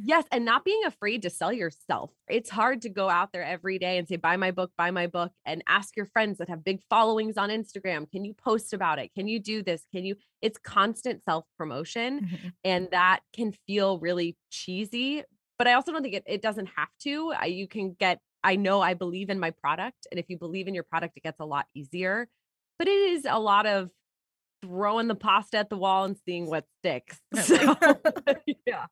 Yes, 0.00 0.24
and 0.30 0.44
not 0.44 0.64
being 0.64 0.84
afraid 0.84 1.22
to 1.22 1.30
sell 1.30 1.52
yourself. 1.52 2.10
It's 2.28 2.50
hard 2.50 2.82
to 2.82 2.88
go 2.88 3.08
out 3.08 3.32
there 3.32 3.42
every 3.42 3.78
day 3.80 3.98
and 3.98 4.06
say, 4.06 4.14
buy 4.16 4.36
my 4.36 4.52
book, 4.52 4.70
buy 4.78 4.92
my 4.92 5.08
book, 5.08 5.32
and 5.44 5.62
ask 5.66 5.96
your 5.96 6.06
friends 6.06 6.38
that 6.38 6.48
have 6.48 6.62
big 6.62 6.80
followings 6.88 7.36
on 7.36 7.48
Instagram, 7.50 8.08
can 8.10 8.24
you 8.24 8.32
post 8.34 8.72
about 8.72 8.98
it? 9.00 9.10
Can 9.16 9.26
you 9.26 9.40
do 9.40 9.62
this? 9.62 9.84
Can 9.92 10.04
you? 10.04 10.14
It's 10.40 10.58
constant 10.58 11.24
self 11.24 11.44
promotion, 11.58 12.20
Mhm. 12.20 12.52
and 12.64 12.88
that 12.92 13.20
can 13.32 13.52
feel 13.66 13.98
really 13.98 14.36
cheesy. 14.50 15.24
But 15.58 15.66
I 15.66 15.72
also 15.74 15.90
don't 15.90 16.02
think 16.02 16.14
it, 16.14 16.22
it 16.26 16.42
doesn't 16.42 16.68
have 16.76 16.90
to. 17.00 17.32
I, 17.36 17.46
you 17.46 17.66
can 17.66 17.94
get, 17.98 18.20
I 18.44 18.54
know 18.54 18.80
I 18.80 18.94
believe 18.94 19.30
in 19.30 19.40
my 19.40 19.50
product. 19.50 20.06
And 20.12 20.20
if 20.20 20.26
you 20.28 20.38
believe 20.38 20.68
in 20.68 20.74
your 20.74 20.84
product, 20.84 21.16
it 21.16 21.24
gets 21.24 21.40
a 21.40 21.44
lot 21.44 21.66
easier. 21.74 22.28
But 22.78 22.86
it 22.86 22.92
is 23.10 23.26
a 23.28 23.40
lot 23.40 23.66
of 23.66 23.90
throwing 24.62 25.08
the 25.08 25.14
pasta 25.16 25.58
at 25.58 25.70
the 25.70 25.76
wall 25.76 26.04
and 26.04 26.16
seeing 26.24 26.46
what 26.46 26.64
sticks. 26.80 27.18
So, 27.42 27.56
yeah. 28.46 28.54
Yeah. 28.66 28.86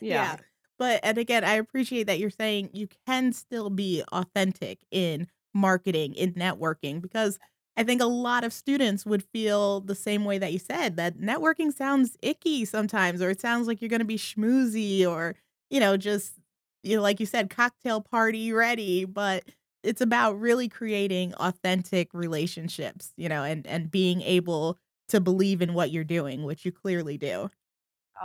Yeah. 0.00 0.36
But 0.82 0.98
and 1.04 1.16
again, 1.16 1.44
I 1.44 1.54
appreciate 1.54 2.08
that 2.08 2.18
you're 2.18 2.28
saying 2.30 2.70
you 2.72 2.88
can 3.06 3.32
still 3.32 3.70
be 3.70 4.02
authentic 4.12 4.80
in 4.90 5.28
marketing, 5.54 6.14
in 6.14 6.32
networking, 6.34 7.00
because 7.00 7.38
I 7.76 7.84
think 7.84 8.02
a 8.02 8.06
lot 8.06 8.42
of 8.42 8.52
students 8.52 9.06
would 9.06 9.22
feel 9.22 9.80
the 9.80 9.94
same 9.94 10.24
way 10.24 10.38
that 10.38 10.52
you 10.52 10.58
said 10.58 10.96
that 10.96 11.18
networking 11.18 11.72
sounds 11.72 12.16
icky 12.20 12.64
sometimes, 12.64 13.22
or 13.22 13.30
it 13.30 13.40
sounds 13.40 13.68
like 13.68 13.80
you're 13.80 13.88
going 13.88 14.00
to 14.00 14.04
be 14.04 14.18
schmoozy, 14.18 15.06
or 15.06 15.36
you 15.70 15.78
know, 15.78 15.96
just 15.96 16.34
you 16.82 16.96
know, 16.96 17.02
like 17.02 17.20
you 17.20 17.26
said, 17.26 17.48
cocktail 17.48 18.00
party 18.00 18.52
ready. 18.52 19.04
But 19.04 19.44
it's 19.84 20.00
about 20.00 20.40
really 20.40 20.68
creating 20.68 21.32
authentic 21.34 22.12
relationships, 22.12 23.12
you 23.16 23.28
know, 23.28 23.44
and 23.44 23.66
and 23.68 23.90
being 23.90 24.20
able 24.22 24.78
to 25.10 25.20
believe 25.20 25.62
in 25.62 25.74
what 25.74 25.92
you're 25.92 26.04
doing, 26.04 26.42
which 26.44 26.64
you 26.64 26.72
clearly 26.72 27.18
do. 27.18 27.50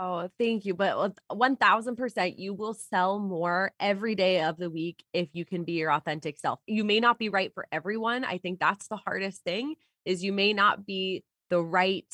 Oh, 0.00 0.28
thank 0.38 0.64
you. 0.64 0.74
But 0.74 0.96
uh, 0.96 1.10
1000% 1.34 2.38
you 2.38 2.54
will 2.54 2.74
sell 2.74 3.18
more 3.18 3.72
every 3.80 4.14
day 4.14 4.42
of 4.42 4.56
the 4.56 4.70
week 4.70 5.02
if 5.12 5.28
you 5.32 5.44
can 5.44 5.64
be 5.64 5.72
your 5.72 5.92
authentic 5.92 6.38
self. 6.38 6.60
You 6.66 6.84
may 6.84 7.00
not 7.00 7.18
be 7.18 7.28
right 7.28 7.52
for 7.52 7.66
everyone. 7.72 8.24
I 8.24 8.38
think 8.38 8.60
that's 8.60 8.86
the 8.86 8.96
hardest 8.96 9.42
thing 9.42 9.74
is 10.04 10.22
you 10.22 10.32
may 10.32 10.52
not 10.52 10.86
be 10.86 11.24
the 11.50 11.60
right 11.60 12.06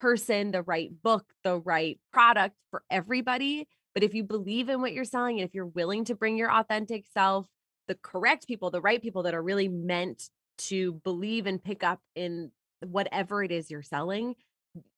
person, 0.00 0.52
the 0.52 0.62
right 0.62 0.90
book, 1.02 1.24
the 1.44 1.58
right 1.58 1.98
product 2.12 2.56
for 2.70 2.82
everybody, 2.90 3.68
but 3.94 4.04
if 4.04 4.14
you 4.14 4.24
believe 4.24 4.68
in 4.68 4.80
what 4.82 4.92
you're 4.92 5.04
selling 5.04 5.40
and 5.40 5.48
if 5.48 5.54
you're 5.54 5.66
willing 5.66 6.04
to 6.06 6.14
bring 6.14 6.36
your 6.38 6.52
authentic 6.52 7.06
self, 7.12 7.46
the 7.88 7.96
correct 8.02 8.46
people, 8.46 8.70
the 8.70 8.80
right 8.80 9.02
people 9.02 9.24
that 9.24 9.34
are 9.34 9.42
really 9.42 9.68
meant 9.68 10.30
to 10.58 10.94
believe 11.04 11.46
and 11.46 11.62
pick 11.62 11.84
up 11.84 12.00
in 12.14 12.50
whatever 12.80 13.42
it 13.42 13.52
is 13.52 13.70
you're 13.70 13.82
selling, 13.82 14.34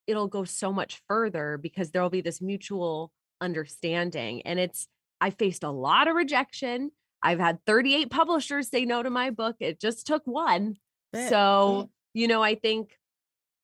it'll 0.06 0.28
go 0.28 0.44
so 0.44 0.72
much 0.72 1.00
further 1.06 1.58
because 1.60 1.90
there'll 1.90 2.10
be 2.10 2.20
this 2.20 2.40
mutual 2.40 3.12
understanding. 3.40 4.42
And 4.42 4.58
it's, 4.58 4.88
I 5.20 5.30
faced 5.30 5.64
a 5.64 5.70
lot 5.70 6.08
of 6.08 6.14
rejection. 6.14 6.90
I've 7.22 7.40
had 7.40 7.58
38 7.66 8.10
publishers 8.10 8.68
say 8.68 8.84
no 8.84 9.02
to 9.02 9.10
my 9.10 9.30
book. 9.30 9.56
It 9.60 9.80
just 9.80 10.06
took 10.06 10.22
one. 10.26 10.76
So, 11.28 11.90
you 12.14 12.28
know, 12.28 12.42
I 12.42 12.54
think 12.54 12.96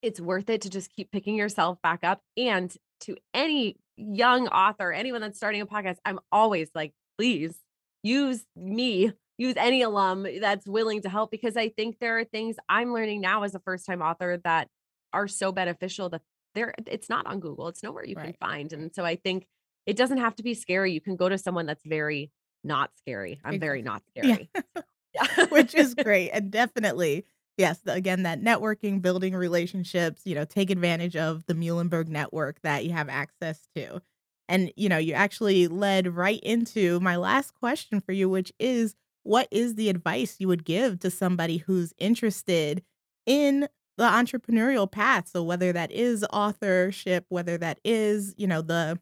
it's 0.03 0.21
worth 0.21 0.51
it 0.51 0.63
to 0.63 0.71
just 0.71 0.91
keep 0.95 1.11
picking 1.11 1.37
yourself 1.37 1.79
back 1.83 2.01
up. 2.03 2.21
And 2.37 2.75
to 3.01 3.17
any 3.33 3.77
young 3.97 4.49
author, 4.49 4.93
anyone 4.93 5.21
that's 5.21 5.37
starting 5.37 5.61
a 5.61 5.67
podcast, 5.67 5.97
I'm 6.05 6.19
always 6.31 6.71
like, 6.75 6.93
please 7.17 7.57
use 8.03 8.45
me, 8.55 9.13
use 9.39 9.55
any 9.57 9.83
alum 9.83 10.27
that's 10.41 10.67
willing 10.67 11.03
to 11.03 11.09
help 11.09 11.31
because 11.31 11.57
I 11.57 11.69
think 11.71 11.99
there 12.01 12.19
are 12.19 12.25
things 12.25 12.57
I'm 12.69 12.93
learning 12.93 13.21
now 13.21 13.45
as 13.45 13.55
a 13.55 13.61
first 13.61 13.87
time 13.87 14.03
author 14.03 14.41
that 14.45 14.69
are 15.15 15.29
so 15.29 15.53
beneficial 15.53 16.11
that 16.11 16.23
there 16.55 16.75
it's 16.87 17.09
not 17.09 17.27
on 17.27 17.41
Google. 17.41 17.69
It's 17.69 17.83
nowhere 17.83 18.05
you 18.05 18.17
right. 18.17 18.25
can 18.25 18.35
find. 18.35 18.73
And 18.73 18.95
so 18.95 19.05
I 19.05 19.17
think 19.17 19.47
it 19.87 19.97
doesn't 19.97 20.19
have 20.19 20.35
to 20.37 20.43
be 20.43 20.55
scary. 20.55 20.93
You 20.93 21.01
can 21.01 21.17
go 21.17 21.29
to 21.29 21.39
someone 21.39 21.67
that's 21.67 21.85
very 21.85 22.31
not 22.63 22.91
scary. 22.99 23.41
I'm 23.45 23.61
very 23.61 23.83
not 23.83 24.03
scary. 24.11 24.51
Yeah. 24.55 24.83
yeah. 25.15 25.47
Which 25.51 25.75
is 25.75 25.95
great. 25.95 26.31
And 26.31 26.51
definitely, 26.51 27.25
yes, 27.57 27.81
again, 27.87 28.23
that 28.25 28.41
networking, 28.41 29.03
building 29.03 29.35
relationships, 29.35 30.23
you 30.25 30.35
know, 30.35 30.45
take 30.45 30.71
advantage 30.71 31.17
of 31.17 31.45
the 31.47 31.55
Muhlenberg 31.55 32.09
network 32.09 32.61
that 32.63 32.85
you 32.85 32.93
have 32.93 33.09
access 33.09 33.61
to. 33.77 34.01
And, 34.49 34.73
you 34.77 34.89
know, 34.89 34.99
you 34.99 35.15
actually 35.15 35.69
led 35.69 36.07
right 36.15 36.41
into 36.41 37.01
my 37.01 37.17
last 37.17 37.55
question 37.55 38.01
for 38.01 38.13
you, 38.13 38.29
which 38.29 38.53
is 38.59 38.95
what 39.23 39.49
is 39.51 39.75
the 39.75 39.89
advice 39.89 40.37
you 40.39 40.49
would 40.49 40.65
give 40.65 41.01
to 41.01 41.11
somebody 41.11 41.59
who's 41.59 41.95
interested 41.99 42.83
in 43.27 43.69
the 43.97 44.05
entrepreneurial 44.05 44.91
path? 44.91 45.29
So 45.29 45.43
whether 45.43 45.73
that 45.73 45.93
is 45.93 46.25
authorship, 46.33 47.27
whether 47.29 47.59
that 47.59 47.81
is, 47.85 48.35
you 48.37 48.47
know, 48.47 48.63
the 48.63 49.01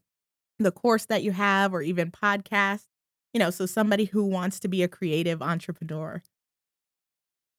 the 0.59 0.73
course 0.73 1.07
that 1.07 1.23
you 1.23 1.33
have 1.33 1.75
or 1.75 1.83
even 1.83 2.11
podcast, 2.11 2.87
you 3.35 3.41
know, 3.41 3.51
so 3.51 3.67
somebody 3.67 4.05
who 4.05 4.25
wants 4.25 4.61
to 4.61 4.69
be 4.69 4.83
a 4.83 4.89
creative 4.89 5.43
entrepreneur. 5.43 6.23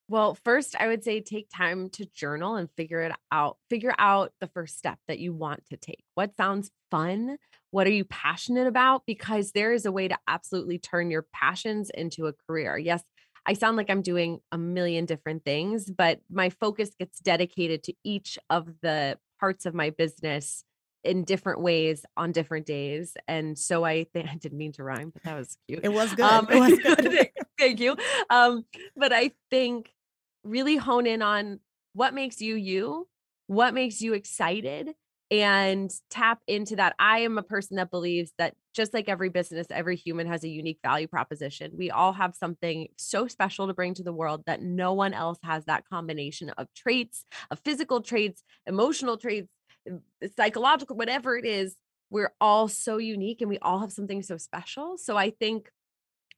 Well, 0.10 0.36
first, 0.36 0.76
I 0.80 0.88
would 0.88 1.04
say 1.04 1.22
take 1.22 1.48
time 1.50 1.90
to 1.92 2.06
journal 2.06 2.56
and 2.56 2.70
figure 2.76 3.02
it 3.02 3.14
out. 3.32 3.58
Figure 3.70 3.96
out 3.98 4.34
the 4.42 4.48
first 4.48 4.78
step 4.78 5.00
that 5.08 5.20
you 5.20 5.34
want 5.34 5.66
to 5.68 5.78
take. 5.78 6.04
What 6.16 6.36
sounds 6.36 6.72
fun? 6.92 7.38
What 7.72 7.88
are 7.88 7.92
you 7.92 8.06
passionate 8.06 8.68
about? 8.68 9.06
Because 9.08 9.54
there 9.54 9.74
is 9.74 9.86
a 9.86 9.92
way 9.92 10.08
to 10.08 10.18
absolutely 10.28 10.78
turn 10.78 11.10
your 11.10 11.26
passions 11.34 11.90
into 11.90 12.28
a 12.28 12.34
career. 12.34 12.78
Yes, 12.78 13.04
I 13.46 13.54
sound 13.54 13.78
like 13.78 13.90
I'm 13.90 14.02
doing 14.02 14.40
a 14.52 14.58
million 14.58 15.06
different 15.06 15.44
things, 15.44 15.90
but 15.90 16.20
my 16.30 16.50
focus 16.50 16.92
gets 16.98 17.20
dedicated 17.20 17.84
to 17.84 17.94
each 18.04 18.40
of 18.50 18.70
the 18.82 19.18
parts 19.40 19.66
of 19.66 19.74
my 19.74 19.90
business 19.90 20.64
in 21.04 21.26
different 21.26 21.60
ways 21.60 22.06
on 22.16 22.32
different 22.32 22.66
days. 22.66 23.18
And 23.28 23.58
so 23.58 23.84
I 23.84 24.06
think 24.06 24.30
I 24.32 24.36
didn't 24.36 24.58
mean 24.58 24.72
to 24.74 24.84
rhyme, 24.84 25.10
but 25.10 25.24
that 25.24 25.36
was 25.36 25.58
cute. 25.68 25.82
It 25.84 25.92
was 25.92 26.14
good. 26.14 26.26
Um, 26.26 26.48
it 26.50 26.60
was 26.60 26.80
good. 26.80 27.30
thank 27.60 27.80
you. 27.80 27.98
Um, 28.30 28.66
but 28.96 29.12
I 29.12 29.32
think 29.50 29.92
really 30.44 30.78
hone 30.78 31.06
in 31.06 31.22
on 31.22 31.60
what 31.94 32.14
makes 32.14 32.42
you 32.42 32.56
you, 32.56 33.08
what 33.48 33.74
makes 33.74 34.02
you 34.02 34.14
excited, 34.14 34.94
and 35.34 35.92
tap 36.12 36.40
into 36.48 36.76
that. 36.76 36.94
I 37.00 37.22
am 37.22 37.40
a 37.40 37.44
person 37.44 37.78
that 37.78 37.90
believes 37.90 38.32
that 38.38 38.54
just 38.76 38.94
like 38.94 39.10
every 39.10 39.30
business, 39.30 39.66
every 39.72 39.96
human 39.96 40.28
has 40.28 40.44
a 40.44 40.48
unique 40.48 40.78
value 40.84 41.08
proposition. 41.08 41.72
We 41.76 41.90
all 41.90 42.14
have 42.14 42.36
something 42.36 42.90
so 43.00 43.28
special 43.28 43.66
to 43.66 43.74
bring 43.74 43.96
to 43.96 44.04
the 44.04 44.14
world 44.14 44.44
that 44.46 44.62
no 44.62 44.94
one 44.94 45.16
else 45.16 45.40
has 45.42 45.66
that 45.66 45.86
combination 45.90 46.52
of 46.52 46.68
traits, 46.76 47.26
of 47.50 47.60
physical 47.66 48.02
traits, 48.02 48.44
emotional 48.68 49.18
traits, 49.18 49.50
psychological, 50.36 50.96
whatever 50.96 51.36
it 51.36 51.46
is. 51.46 51.76
We're 52.12 52.34
all 52.40 52.68
so 52.68 52.98
unique 52.98 53.42
and 53.42 53.50
we 53.50 53.58
all 53.58 53.80
have 53.80 53.92
something 53.92 54.22
so 54.22 54.38
special. 54.38 55.00
So 55.00 55.18
I 55.18 55.32
think 55.32 55.72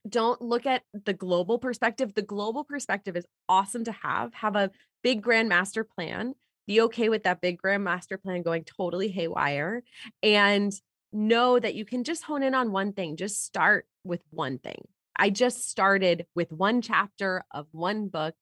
don't 0.08 0.42
look 0.42 0.66
at 0.66 0.84
the 0.94 1.14
global 1.14 1.60
perspective. 1.60 2.14
The 2.14 2.22
global 2.22 2.64
perspective 2.64 3.18
is 3.18 3.26
awesome 3.50 3.84
to 3.84 3.92
have. 3.92 4.34
Have 4.36 4.56
a 4.56 4.72
big 5.04 5.22
grand 5.22 5.50
master 5.50 5.84
plan. 5.84 6.34
Be 6.68 6.82
okay 6.82 7.10
with 7.10 7.24
that 7.24 7.42
big 7.42 7.58
grand 7.58 7.84
master 7.84 8.18
plan 8.18 8.42
going 8.42 8.64
totally 8.64 9.10
haywire 9.10 9.84
and 10.24 10.74
know 11.14 11.60
that 11.60 11.76
you 11.76 11.86
can 11.86 12.04
just 12.04 12.24
hone 12.24 12.44
in 12.44 12.56
on 12.56 12.72
one 12.72 12.94
thing. 12.94 13.18
Just 13.18 13.46
start 13.46 13.86
with 14.04 14.22
one 14.32 14.58
thing. 14.58 14.88
I 15.16 15.30
just 15.30 15.70
started 15.70 16.26
with 16.36 16.52
one 16.52 16.82
chapter 16.82 17.44
of 17.52 17.68
one 17.72 18.10
book, 18.10 18.36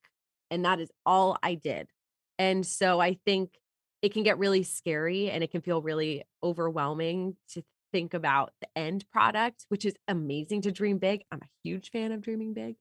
and 0.50 0.64
that 0.64 0.80
is 0.80 0.90
all 1.06 1.38
I 1.42 1.54
did. 1.54 1.88
And 2.38 2.66
so 2.66 3.00
I 3.00 3.18
think 3.24 3.50
it 4.02 4.12
can 4.12 4.24
get 4.24 4.38
really 4.38 4.64
scary 4.64 5.30
and 5.30 5.44
it 5.44 5.50
can 5.50 5.60
feel 5.60 5.80
really 5.80 6.24
overwhelming 6.42 7.36
to 7.50 7.62
think 7.92 8.12
about 8.12 8.52
the 8.60 8.66
end 8.76 9.04
product, 9.10 9.64
which 9.68 9.84
is 9.84 9.94
amazing 10.08 10.62
to 10.62 10.72
dream 10.72 10.98
big. 10.98 11.22
I'm 11.30 11.40
a 11.42 11.48
huge 11.62 11.90
fan 11.90 12.10
of 12.10 12.20
dreaming 12.20 12.54
big. 12.54 12.74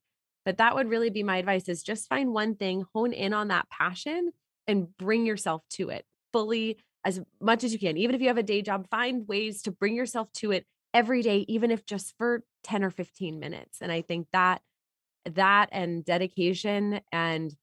But 0.43 0.57
that 0.57 0.75
would 0.75 0.89
really 0.89 1.11
be 1.11 1.23
my 1.23 1.37
advice 1.37 1.69
is 1.69 1.83
just 1.83 2.09
find 2.09 2.33
one 2.33 2.55
thing, 2.55 2.83
hone 2.93 3.13
in 3.13 3.31
on 3.31 3.49
that 3.49 3.69
passion 3.69 4.31
and 4.67 4.95
bring 4.97 5.25
yourself 5.25 5.63
to 5.71 5.89
it 5.89 6.05
fully 6.31 6.77
as 7.05 7.21
much 7.41 7.63
as 7.63 7.73
you 7.73 7.79
can. 7.79 7.97
Even 7.97 8.15
if 8.15 8.21
you 8.21 8.27
have 8.27 8.37
a 8.37 8.43
day 8.43 8.61
job, 8.61 8.87
find 8.89 9.27
ways 9.27 9.61
to 9.63 9.71
bring 9.71 9.95
yourself 9.95 10.31
to 10.33 10.51
it 10.51 10.65
every 10.93 11.21
day 11.21 11.45
even 11.47 11.71
if 11.71 11.85
just 11.85 12.13
for 12.17 12.43
10 12.63 12.83
or 12.83 12.89
15 12.89 13.39
minutes. 13.39 13.79
And 13.81 13.91
I 13.91 14.01
think 14.01 14.27
that 14.31 14.61
that 15.25 15.69
and 15.71 16.03
dedication 16.03 17.01
and 17.11 17.53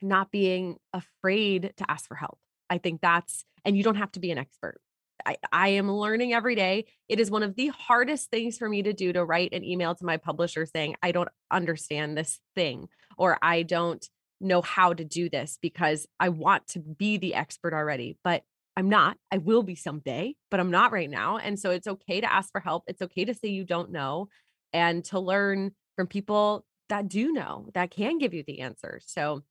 not 0.00 0.30
being 0.30 0.76
afraid 0.92 1.72
to 1.76 1.90
ask 1.90 2.06
for 2.06 2.14
help. 2.14 2.38
I 2.70 2.78
think 2.78 3.00
that's 3.00 3.44
and 3.64 3.76
you 3.76 3.82
don't 3.82 3.96
have 3.96 4.12
to 4.12 4.20
be 4.20 4.30
an 4.30 4.38
expert. 4.38 4.80
I, 5.24 5.36
I 5.52 5.68
am 5.68 5.90
learning 5.90 6.32
every 6.32 6.56
day. 6.56 6.86
It 7.08 7.20
is 7.20 7.30
one 7.30 7.44
of 7.44 7.54
the 7.54 7.68
hardest 7.68 8.30
things 8.30 8.58
for 8.58 8.68
me 8.68 8.82
to 8.82 8.92
do 8.92 9.12
to 9.12 9.24
write 9.24 9.52
an 9.52 9.64
email 9.64 9.94
to 9.94 10.04
my 10.04 10.16
publisher 10.16 10.66
saying, 10.66 10.96
I 11.02 11.12
don't 11.12 11.28
understand 11.50 12.16
this 12.16 12.40
thing, 12.56 12.88
or 13.16 13.38
I 13.40 13.62
don't 13.62 14.04
know 14.42 14.62
how 14.62 14.92
to 14.92 15.04
do 15.04 15.28
this 15.28 15.58
because 15.62 16.06
I 16.20 16.28
want 16.30 16.66
to 16.68 16.80
be 16.80 17.16
the 17.16 17.34
expert 17.34 17.72
already, 17.72 18.18
but 18.24 18.42
I'm 18.76 18.88
not. 18.88 19.16
I 19.30 19.38
will 19.38 19.62
be 19.62 19.74
someday, 19.74 20.34
but 20.50 20.60
I'm 20.60 20.70
not 20.70 20.92
right 20.92 21.10
now. 21.10 21.36
And 21.36 21.58
so 21.58 21.70
it's 21.70 21.86
okay 21.86 22.20
to 22.20 22.32
ask 22.32 22.50
for 22.50 22.60
help. 22.60 22.84
It's 22.86 23.02
okay 23.02 23.24
to 23.24 23.34
say 23.34 23.48
you 23.48 23.64
don't 23.64 23.90
know 23.90 24.28
and 24.72 25.04
to 25.06 25.20
learn 25.20 25.72
from 25.96 26.06
people 26.06 26.64
that 26.88 27.08
do 27.08 27.32
know, 27.32 27.68
that 27.74 27.90
can 27.90 28.18
give 28.18 28.34
you 28.34 28.42
the 28.46 28.60
answer. 28.60 29.00
So, 29.04 29.42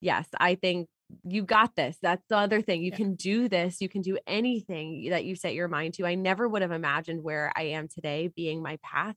yes, 0.00 0.26
I 0.38 0.54
think 0.54 0.88
you 1.24 1.42
got 1.42 1.76
this. 1.76 1.98
That's 2.00 2.24
the 2.28 2.38
other 2.38 2.62
thing. 2.62 2.82
You 2.82 2.90
yeah. 2.90 2.96
can 2.96 3.14
do 3.14 3.48
this. 3.48 3.80
You 3.80 3.88
can 3.88 4.02
do 4.02 4.18
anything 4.26 5.08
that 5.10 5.24
you 5.24 5.36
set 5.36 5.54
your 5.54 5.68
mind 5.68 5.94
to. 5.94 6.06
I 6.06 6.14
never 6.14 6.48
would 6.48 6.62
have 6.62 6.72
imagined 6.72 7.22
where 7.22 7.52
I 7.54 7.64
am 7.64 7.88
today 7.88 8.30
being 8.34 8.62
my 8.62 8.78
path. 8.82 9.14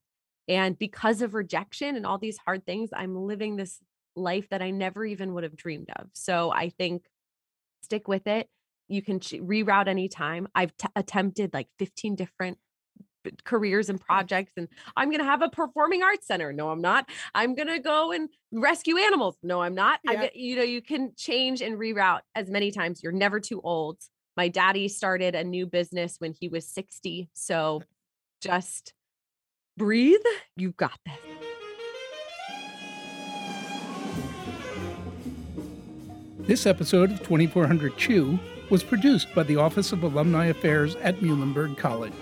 And 0.49 0.77
because 0.77 1.21
of 1.21 1.33
rejection 1.33 1.95
and 1.95 2.05
all 2.05 2.17
these 2.17 2.37
hard 2.37 2.65
things, 2.65 2.89
I'm 2.93 3.15
living 3.15 3.55
this 3.55 3.79
life 4.17 4.49
that 4.49 4.61
I 4.61 4.71
never 4.71 5.05
even 5.05 5.33
would 5.33 5.43
have 5.43 5.55
dreamed 5.55 5.89
of. 5.95 6.07
So 6.13 6.51
I 6.51 6.69
think 6.69 7.05
stick 7.81 8.07
with 8.07 8.27
it. 8.27 8.47
You 8.87 9.01
can 9.01 9.19
reroute 9.19 9.87
anytime. 9.87 10.47
I've 10.55 10.75
t- 10.77 10.87
attempted 10.95 11.53
like 11.53 11.67
15 11.79 12.15
different 12.15 12.57
careers 13.43 13.89
and 13.89 13.99
projects 13.99 14.53
and 14.55 14.69
I'm 14.95 15.09
going 15.09 15.19
to 15.19 15.25
have 15.25 15.41
a 15.41 15.49
performing 15.49 16.01
arts 16.01 16.27
center. 16.27 16.53
No, 16.53 16.69
I'm 16.69 16.81
not. 16.81 17.09
I'm 17.35 17.55
going 17.55 17.67
to 17.67 17.79
go 17.79 18.11
and 18.11 18.29
rescue 18.51 18.97
animals. 18.97 19.37
No, 19.43 19.61
I'm 19.61 19.75
not. 19.75 19.99
Yeah. 20.03 20.21
I 20.21 20.31
you 20.33 20.55
know, 20.55 20.63
you 20.63 20.81
can 20.81 21.11
change 21.17 21.61
and 21.61 21.77
reroute 21.77 22.21
as 22.35 22.49
many 22.49 22.71
times. 22.71 23.01
You're 23.03 23.11
never 23.11 23.39
too 23.39 23.61
old. 23.61 23.97
My 24.37 24.47
daddy 24.47 24.87
started 24.87 25.35
a 25.35 25.43
new 25.43 25.65
business 25.65 26.15
when 26.19 26.33
he 26.39 26.47
was 26.47 26.67
60. 26.67 27.29
So 27.33 27.81
just 28.41 28.93
breathe. 29.77 30.19
you've 30.55 30.77
got 30.77 30.97
this. 31.05 31.36
This 36.47 36.65
episode 36.65 37.11
of 37.11 37.19
2400 37.23 37.97
Chew 37.97 38.39
was 38.69 38.81
produced 38.81 39.27
by 39.35 39.43
the 39.43 39.57
Office 39.57 39.91
of 39.91 40.03
Alumni 40.03 40.45
Affairs 40.45 40.95
at 41.01 41.19
Muhlenberg 41.19 41.77
College. 41.77 42.13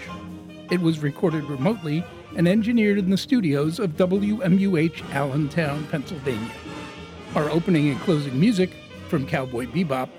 It 0.71 0.81
was 0.81 0.97
recorded 0.97 1.43
remotely 1.43 2.03
and 2.35 2.47
engineered 2.47 2.97
in 2.97 3.11
the 3.11 3.17
studios 3.17 3.77
of 3.77 3.91
WMUH 3.97 5.11
Allentown, 5.11 5.85
Pennsylvania. 5.91 6.49
Our 7.35 7.51
opening 7.51 7.89
and 7.89 7.99
closing 7.99 8.39
music, 8.39 8.71
from 9.09 9.27
Cowboy 9.27 9.67
Bebop, 9.67 10.09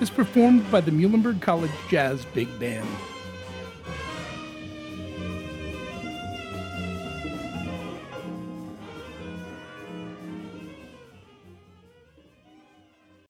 is 0.00 0.10
performed 0.10 0.68
by 0.72 0.80
the 0.80 0.90
Muhlenberg 0.90 1.40
College 1.40 1.70
Jazz 1.88 2.24
Big 2.34 2.48
Band. 2.58 2.88